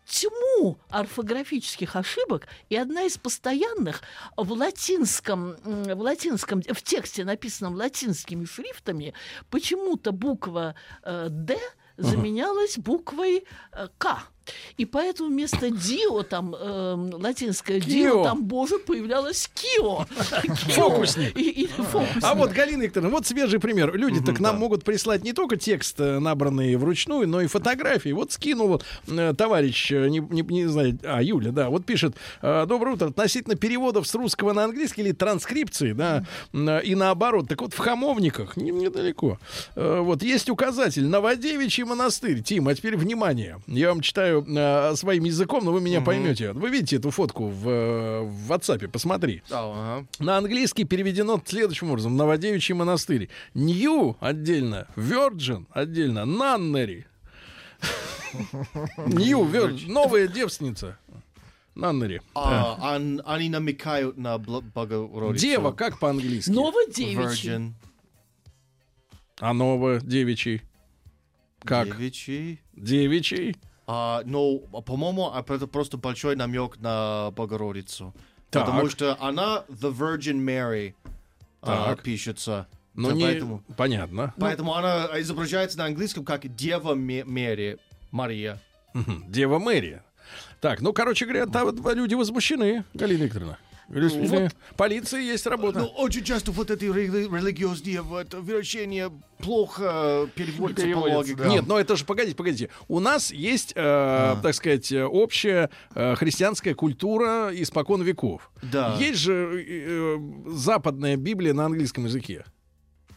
тьму 0.09 0.79
орфографических 0.89 1.95
ошибок, 1.97 2.49
и 2.69 2.77
одна 2.77 3.03
из 3.03 3.19
постоянных 3.19 4.03
в 4.37 4.51
латинском, 4.53 5.57
в 5.63 6.01
латинском, 6.01 6.63
в 6.63 6.83
тексте, 6.83 7.25
написанном 7.25 7.75
латинскими 7.75 8.45
шрифтами, 8.45 9.15
почему-то 9.51 10.13
буква 10.13 10.75
э, 11.03 11.29
«Д» 11.31 11.59
заменялась 11.99 12.79
буквой 12.79 13.45
э, 13.73 13.89
«К». 13.99 14.19
И 14.77 14.85
поэтому 14.85 15.29
вместо 15.31 15.71
«дио», 15.71 16.23
там, 16.23 16.55
эм, 16.55 17.11
латинское 17.15 17.81
«дио», 17.81 18.25
там, 18.25 18.45
боже, 18.45 18.79
появлялось 18.79 19.51
«кио». 19.55 20.07
Фокусник. 20.75 21.37
И, 21.37 21.51
и 21.65 21.67
фокусник. 21.67 22.23
А 22.25 22.35
вот, 22.35 22.51
Галина 22.53 22.83
Викторовна, 22.83 23.11
вот 23.11 23.27
свежий 23.27 23.61
пример. 23.61 23.95
Люди-то 23.97 24.33
к 24.33 24.41
нам 24.41 24.59
могут 24.59 24.85
прислать 24.85 25.25
не 25.25 25.33
только 25.33 25.57
текст, 25.57 25.99
э, 26.01 26.19
набранный 26.19 26.77
вручную, 26.77 27.29
но 27.29 27.41
и 27.41 27.47
фотографии. 27.47 28.11
Вот 28.11 28.33
скинул 28.33 28.83
э, 29.09 29.35
товарищ, 29.37 29.91
э, 29.93 30.09
не, 30.09 30.21
не, 30.21 30.43
не 30.43 30.67
знаю, 30.67 30.99
а, 31.05 31.23
Юля, 31.23 31.51
да, 31.53 31.69
вот 31.71 31.85
пишет. 31.85 32.15
э, 32.43 32.67
Доброе 32.67 32.95
утро. 32.95 33.07
Относительно 33.09 33.57
переводов 33.57 34.07
с 34.07 34.15
русского 34.15 34.53
на 34.53 34.65
английский 34.65 35.03
или 35.03 35.13
транскрипции, 35.13 35.93
да, 35.93 36.25
э, 36.53 36.83
и 36.85 36.95
наоборот. 36.95 37.49
Так 37.49 37.61
вот, 37.61 37.75
в 37.75 37.79
Хамовниках, 37.79 38.57
не- 38.57 38.71
недалеко, 38.71 39.39
э, 39.77 40.01
вот 40.01 40.23
есть 40.23 40.51
указатель 40.51 41.07
Новодевичий 41.07 41.85
монастырь. 41.85 42.43
Тим, 42.43 42.69
а 42.69 42.75
теперь 42.75 42.97
внимание. 42.97 43.61
Я 43.67 43.89
вам 43.89 44.01
читаю 44.01 44.38
э, 44.47 44.95
своим 44.97 45.25
языком, 45.25 45.65
но 45.65 45.73
вы 45.73 45.81
меня 45.81 46.01
поймете. 46.01 46.53
Вы 46.53 46.71
видите 46.71 46.97
эту 46.97 47.11
фотку 47.11 47.49
в, 47.49 47.69
э, 47.69 48.21
в 48.23 48.53
WhatsApp? 48.53 48.89
Посмотри. 48.89 49.43
Ага. 49.51 50.07
На 50.19 50.39
английский 50.39 50.85
переведено 50.85 51.43
следующим 51.45 51.91
образом. 51.91 52.17
Новодевичий 52.17 52.75
монастырь. 52.75 53.29
Нью 53.55 54.17
отдельно. 54.21 54.87
Virgin 54.97 55.67
отдельно. 55.73 56.25
Наннери. 56.25 57.07
Нью, 59.07 59.45
Virgin. 59.45 59.91
Новая 59.91 60.29
девственница. 60.29 60.99
Наннери. 61.75 62.21
А, 62.35 62.95
ан- 62.95 63.23
они 63.25 63.49
намекают 63.49 64.17
на 64.19 64.37
Богородицу. 64.39 65.41
Дева, 65.47 65.73
как 65.73 65.99
по-английски? 66.01 66.51
Новодевичий. 66.51 67.15
Virgin. 67.51 67.73
А 69.41 69.53
ново 69.53 70.01
девичий. 70.01 70.63
Как? 71.61 71.87
Девичий. 71.87 72.61
Девичий. 72.75 73.57
А, 73.91 74.21
ну, 74.27 74.59
по-моему, 74.85 75.31
а 75.33 75.41
это 75.41 75.67
просто 75.67 75.97
большой 75.97 76.37
намек 76.37 76.79
на 76.79 77.31
Богородицу. 77.31 78.15
Так. 78.51 78.67
Потому 78.67 78.91
что 78.91 79.17
она 79.19 79.65
The 79.69 79.91
Virgin 79.97 80.45
Mary 80.45 80.95
а, 81.63 81.97
пишется. 81.97 82.67
Ну, 82.93 83.09
Да, 83.09 83.15
не... 83.15 83.23
поэтому- 83.23 83.63
Понятно. 83.79 84.35
Поэтому 84.39 84.75
она 84.75 85.09
изображается 85.21 85.79
на 85.79 85.87
английском 85.87 86.25
как 86.27 86.55
Дева 86.55 86.93
Мере 86.93 87.79
Мария. 88.11 88.61
Дева 89.27 89.59
Мэри. 89.59 90.03
Так, 90.61 90.83
ну, 90.83 90.93
короче 90.93 91.25
говоря, 91.25 91.47
там 91.47 91.75
люди 91.95 92.15
возмущены, 92.15 92.85
Галина 92.93 93.23
Викторовна. 93.23 93.59
Говорят, 93.89 94.55
Полиции 94.77 95.23
есть 95.23 95.47
работа. 95.47 95.79
Ну, 95.81 95.87
очень 95.87 96.23
часто 96.23 96.53
вот 96.53 96.71
эти 96.71 96.85
рели- 96.85 97.35
религиозные 97.35 98.03
вот, 98.03 98.35
верования 98.35 99.11
плохо 99.39 100.29
переводятся 100.35 100.83
по 100.83 100.89
Переводятся, 100.89 101.17
логике. 101.19 101.37
да. 101.37 101.49
Нет, 101.49 101.67
но 101.67 101.79
это 101.81 101.97
же, 101.97 102.05
погодите, 102.05 102.37
погодите. 102.37 102.69
У 102.89 103.01
нас 103.01 103.31
есть, 103.33 103.73
э, 103.75 104.37
так 104.43 104.55
сказать, 104.55 104.93
э, 104.93 105.05
общая 105.05 105.71
э, 105.95 106.15
христианская 106.17 106.75
культура 106.75 107.51
испокон 107.53 108.03
веков. 108.03 108.51
Да. 108.63 108.97
Есть 108.99 109.21
же 109.21 109.33
э, 109.33 110.17
э, 110.17 110.19
западная 110.53 111.17
Библия 111.17 111.55
на 111.55 111.65
английском 111.67 112.05
языке. 112.05 112.45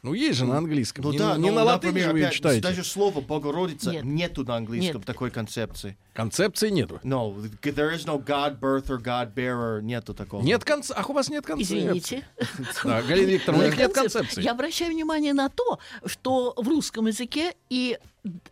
Ну, 0.03 0.13
есть 0.15 0.39
же 0.39 0.45
на 0.45 0.57
английском. 0.57 1.05
Ну 1.05 1.11
не 1.11 1.19
да, 1.19 1.35
на, 1.35 1.37
не 1.37 1.49
но, 1.51 1.57
на 1.57 1.63
латыни 1.63 1.91
например, 1.91 2.07
же 2.07 2.13
вы 2.13 2.21
опять, 2.23 2.33
читаете. 2.33 2.61
даже 2.61 2.83
слово 2.83 3.21
Богородица 3.21 3.91
Нет. 3.91 4.03
нету 4.03 4.43
на 4.43 4.55
английском 4.55 4.97
Нет. 4.97 5.05
такой 5.05 5.29
концепции. 5.29 5.95
Концепции 6.13 6.69
нету. 6.71 6.99
No, 7.03 7.35
there 7.61 7.93
is 7.93 8.05
no 8.05 8.17
God 8.17 8.59
birther, 8.59 8.99
God 8.99 9.35
bearer, 9.35 9.79
нету 9.81 10.15
такого. 10.15 10.41
Нет 10.41 10.63
конца. 10.63 10.95
Ах, 10.97 11.11
у 11.11 11.13
вас 11.13 11.29
нет 11.29 11.45
концепции. 11.45 11.79
Извините. 11.79 12.27
Да, 12.83 13.03
Галина 13.03 13.29
Викторовна, 13.29 13.63
у 13.63 13.67
них 13.67 13.77
нет 13.77 13.93
концепции. 13.93 14.41
Я 14.41 14.51
обращаю 14.51 14.91
внимание 14.91 15.33
на 15.33 15.49
то, 15.49 15.77
что 16.05 16.55
в 16.57 16.67
русском 16.67 17.05
языке, 17.05 17.53
и 17.69 17.99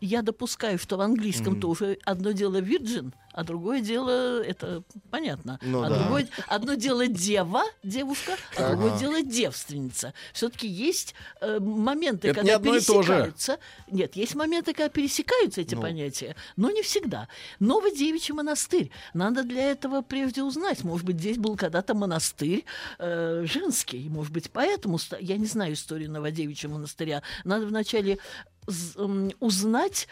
я 0.02 0.22
допускаю, 0.22 0.80
что 0.80 0.98
в 0.98 1.02
английском 1.02 1.60
тоже 1.60 1.98
одно 2.06 2.32
дело 2.32 2.60
virgin, 2.62 3.14
а 3.32 3.44
другое 3.44 3.82
дело, 3.82 4.42
это 4.42 4.84
понятно, 5.12 5.60
Ну 5.62 5.84
а 5.84 5.90
да. 5.90 6.00
другое, 6.00 6.28
одно 6.48 6.74
дело 6.74 7.08
дева, 7.08 7.64
девушка, 7.84 8.34
а 8.58 8.72
другое 8.72 8.98
дело 8.98 9.22
девственница. 9.22 10.14
Все-таки 10.34 10.68
есть 10.68 11.14
э, 11.40 11.60
моменты, 11.60 12.30
Это 12.30 12.42
не 12.44 12.52
когда 12.52 12.72
же. 12.72 12.76
пересекаются. 12.76 13.60
Нет, 13.92 14.16
есть 14.16 14.36
моменты, 14.36 14.74
когда 14.74 14.90
пересекаются 14.90 15.62
эти 15.62 15.76
понятия, 15.76 16.36
но 16.58 16.72
не 16.72 16.82
всегда. 16.82 17.28
Новый 17.60 17.96
девичий 17.96 18.34
монастырь. 18.34 18.90
Надо 19.14 19.44
для 19.44 19.72
этого 19.72 20.02
прежде 20.02 20.42
узнать. 20.44 20.84
Может 20.84 21.06
быть, 21.06 21.18
здесь 21.20 21.38
был 21.38 21.56
когда-то 21.56 21.94
монастырь 21.94 22.66
э, 22.98 23.46
женский. 23.46 24.10
Может 24.10 24.34
быть, 24.34 24.50
поэтому... 24.52 24.98
Я 25.20 25.38
не 25.38 25.46
знаю 25.46 25.74
историю 25.74 26.12
Новодевичьего 26.12 26.74
монастыря. 26.74 27.22
Надо 27.44 27.68
вначале 27.68 28.18
узнать, 29.40 30.08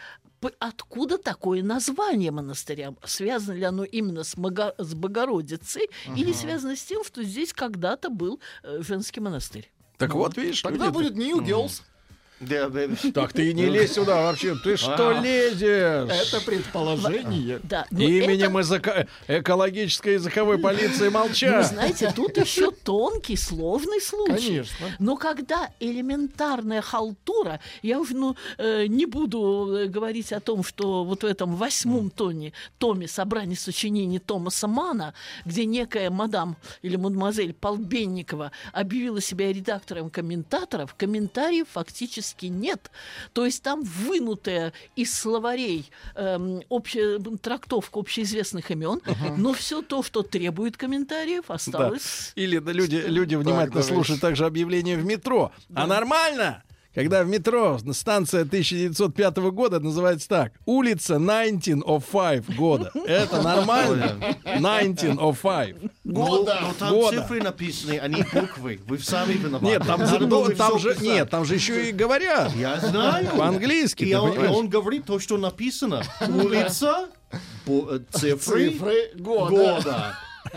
откуда 0.60 1.18
такое 1.18 1.64
название 1.64 2.32
монастыря. 2.32 2.94
Связано 3.04 3.56
ли 3.56 3.64
оно 3.64 3.84
именно 3.84 4.24
с, 4.24 4.36
Богородицей 4.36 5.90
или 6.16 6.32
связано 6.34 6.76
с 6.76 6.84
тем, 6.84 7.04
что 7.04 7.24
здесь 7.24 7.54
когда-то 7.54 8.10
был 8.10 8.40
э, 8.64 8.82
женский 8.82 9.20
монастырь. 9.20 9.72
Так 9.98 10.14
вот, 10.14 10.38
видишь, 10.38 10.62
Тогда 10.62 10.86
люди- 10.86 10.94
будет 10.94 11.16
New 11.16 11.40
Girls. 11.40 11.82
Да, 12.40 12.70
да, 12.70 12.88
да. 12.88 13.12
Так 13.14 13.34
ты 13.34 13.52
не 13.54 13.66
лезь 13.66 13.94
сюда 13.94 14.22
вообще. 14.24 14.56
Ты 14.64 14.78
что 14.78 15.10
А. 15.10 15.22
лезешь? 15.22 16.10
Это 16.12 16.40
предположение. 16.46 17.60
Да, 17.64 17.86
но 17.90 18.00
Именем 18.04 18.58
это- 18.58 19.08
экологической 19.28 20.14
языковой 20.14 20.60
полиции 20.60 21.06
Ну, 21.06 21.12
молча. 21.20 21.64
знаете, 21.64 22.14
тут 22.16 22.38
еще 22.38 22.70
тонкий, 22.72 23.36
сложный 23.38 24.00
случай. 24.02 24.48
Конечно. 24.48 24.88
Но 25.00 25.16
когда 25.18 25.72
элементарная 25.80 26.82
халтура, 26.82 27.60
я 27.82 28.00
уже 28.00 28.16
ну, 28.16 28.36
э, 28.58 28.86
не 28.88 29.06
буду 29.08 29.76
э, 29.76 29.86
говорить 29.88 30.32
о 30.32 30.40
том, 30.40 30.64
что 30.64 31.04
вот 31.04 31.24
в 31.24 31.26
этом 31.26 31.56
восьмом 31.56 32.10
тоне, 32.12 32.54
томе 32.78 33.08
собрания 33.08 33.56
сочинений 33.56 34.20
Томаса 34.20 34.68
Мана, 34.68 35.14
где 35.46 35.66
некая 35.66 36.10
мадам 36.12 36.56
или 36.84 36.98
мадемуазель 36.98 37.54
Полбенникова 37.54 38.52
объявила 38.74 39.22
себя 39.22 39.52
редактором 39.52 40.10
комментаторов, 40.10 40.94
комментариев 40.96 41.68
фактически 41.72 42.27
нет. 42.44 42.92
То 43.34 43.46
есть 43.46 43.64
там 43.64 43.84
вынутая 43.84 44.74
из 44.96 45.14
словарей 45.18 45.90
эм, 46.16 46.62
общая 46.70 47.20
трактовка 47.42 48.00
общеизвестных 48.00 48.72
имен, 48.72 49.02
но 49.38 49.54
все 49.54 49.82
то, 49.82 50.04
что 50.04 50.24
требует 50.24 50.78
комментариев, 50.78 51.46
Да. 51.48 51.54
осталось... 51.56 52.34
Или 52.36 52.60
да, 52.60 52.72
люди, 52.72 53.04
люди 53.08 53.36
внимательно 53.36 53.82
давай. 53.82 53.88
слушают 53.88 54.22
также 54.22 54.46
объявление 54.46 54.98
в 54.98 55.06
метро. 55.06 55.52
А 55.74 55.88
нормально? 55.88 56.64
Когда 56.98 57.24
в 57.24 57.28
метро 57.28 57.78
станция 57.94 58.42
1905 58.42 59.38
года 59.52 59.80
называется 59.80 60.28
так. 60.28 60.54
Улица 60.66 61.18
1905 61.18 62.56
года. 62.56 62.92
Это 63.06 63.40
нормально? 63.44 64.18
1905. 64.44 65.76
Ну, 66.06 66.44
но 66.44 66.74
там 66.74 66.92
Года. 66.92 67.22
цифры 67.22 67.44
написаны, 67.44 68.00
а 68.00 68.08
не 68.08 68.24
буквы. 68.24 68.80
Вы 68.88 68.98
сами 68.98 69.34
виноваты. 69.34 69.66
Нет, 69.68 69.84
там, 69.86 70.00
Надо 70.00 70.26
ну, 70.26 70.50
там 70.50 70.80
же 70.80 70.90
писать. 70.90 71.04
нет, 71.04 71.30
там 71.30 71.46
же 71.46 71.54
еще 71.54 71.88
и 71.88 71.92
говорят. 71.92 72.52
Я 72.56 72.80
знаю. 72.80 73.30
По-английски, 73.38 74.04
И 74.04 74.16
он, 74.16 74.34
и 74.34 74.48
он 74.48 74.68
говорит 74.68 75.06
то, 75.06 75.20
что 75.20 75.38
написано. 75.38 76.02
Улица, 76.28 77.10
э, 77.68 78.00
цифры, 78.12 78.72
Цифры 78.72 79.12
года. 79.14 79.52
года. 79.52 80.16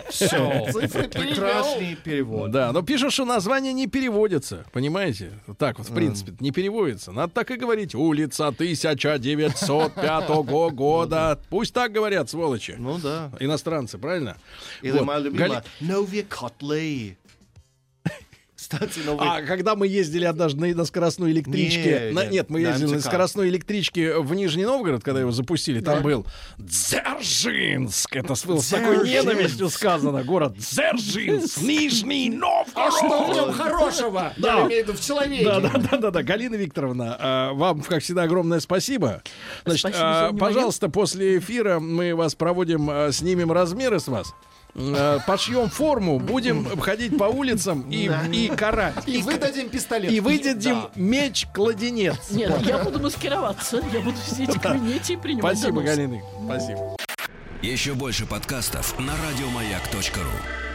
Все. 0.09 0.65
Прекрасный 0.71 1.95
перевод. 1.95 2.51
Да, 2.51 2.71
но 2.71 2.81
пишут, 2.81 3.13
что 3.13 3.25
название 3.25 3.73
не 3.73 3.87
переводится, 3.87 4.65
понимаете? 4.71 5.31
Так 5.57 5.77
вот, 5.79 5.89
в 5.89 5.93
принципе, 5.93 6.33
не 6.39 6.51
переводится. 6.51 7.11
Надо 7.11 7.33
так 7.33 7.51
и 7.51 7.55
говорить. 7.55 7.95
Улица 7.95 8.47
1905 8.47 10.29
года. 10.73 11.39
Пусть 11.49 11.73
так 11.73 11.91
говорят, 11.91 12.29
сволочи. 12.29 12.75
Ну 12.77 12.97
да. 12.97 13.31
Иностранцы, 13.39 13.97
правильно? 13.97 14.37
Или 14.81 14.99
моя 14.99 15.19
любимая 15.19 15.63
Новия 15.79 16.23
Котлей. 16.23 17.17
Кстати, 18.61 18.99
новый... 19.05 19.27
А 19.27 19.41
когда 19.41 19.75
мы 19.75 19.87
ездили 19.87 20.25
однажды 20.25 20.59
на, 20.61 20.75
на 20.75 20.85
скоростной 20.85 21.31
электричке, 21.31 22.07
Не, 22.09 22.13
на- 22.13 22.25
не, 22.25 22.31
нет, 22.33 22.49
мы 22.49 22.61
на 22.61 22.69
ездили 22.69 22.91
на 22.91 22.97
МЦК. 22.97 23.07
скоростной 23.07 23.49
электричке 23.49 24.19
в 24.19 24.33
Нижний 24.35 24.65
Новгород, 24.65 25.03
когда 25.03 25.19
его 25.19 25.31
запустили, 25.31 25.79
там 25.81 26.03
был 26.03 26.25
Дзержинск. 26.59 28.15
Это 28.15 28.35
с, 28.35 28.41
с 28.41 28.69
такой 28.69 29.09
ненавистью 29.09 29.69
сказано. 29.69 30.23
Город 30.23 30.55
Дзержинск, 30.57 31.61
Нижний 31.61 32.29
А 32.75 32.91
что 32.91 33.07
в 33.07 33.09
Новгород. 33.09 33.35
нем 33.47 33.53
хорошего? 33.53 34.33
Да. 34.37 34.59
Я 34.59 34.65
имею 34.67 34.83
в 34.85 34.87
виду 34.87 34.97
в 34.97 35.01
человеке. 35.01 35.43
Да, 35.45 35.59
да, 35.59 35.69
да, 35.77 35.97
да, 35.97 36.11
да. 36.11 36.23
Галина 36.23 36.55
Викторовна, 36.55 37.17
а, 37.19 37.53
вам, 37.53 37.81
как 37.81 38.03
всегда, 38.03 38.23
огромное 38.23 38.59
спасибо. 38.59 39.23
Значит, 39.65 39.81
Спасибо 39.81 40.27
а, 40.27 40.33
пожалуйста, 40.33 40.89
после 40.89 41.39
эфира 41.39 41.79
мы 41.79 42.15
вас 42.15 42.35
проводим, 42.35 42.89
а, 42.89 43.11
снимем 43.11 43.51
размеры 43.51 43.99
с 43.99 44.07
вас. 44.07 44.33
А, 44.75 45.19
Пошьем 45.19 45.69
форму, 45.69 46.19
будем 46.19 46.79
ходить 46.79 47.17
по 47.17 47.25
улицам 47.25 47.89
и, 47.89 48.09
и 48.31 48.47
карать. 48.49 48.95
И 49.07 49.21
выдадим 49.21 49.69
пистолет. 49.69 50.11
И 50.11 50.19
выдадим 50.19 50.87
меч-кладенец. 50.95 52.31
Нет, 52.31 52.53
я 52.65 52.77
буду 52.79 52.99
маскироваться, 52.99 53.81
я 53.91 54.01
буду 54.01 54.17
сидеть 54.17 54.55
в 54.55 54.59
кабинете 54.59 55.13
и 55.13 55.17
принимать 55.17 55.57
Спасибо. 55.57 55.81
Галина. 55.81 56.21
Спасибо. 56.45 56.97
Еще 57.61 57.93
больше 57.93 58.25
подкастов 58.25 58.97
на 58.99 59.13
радиомаяк.ру. 59.13 60.70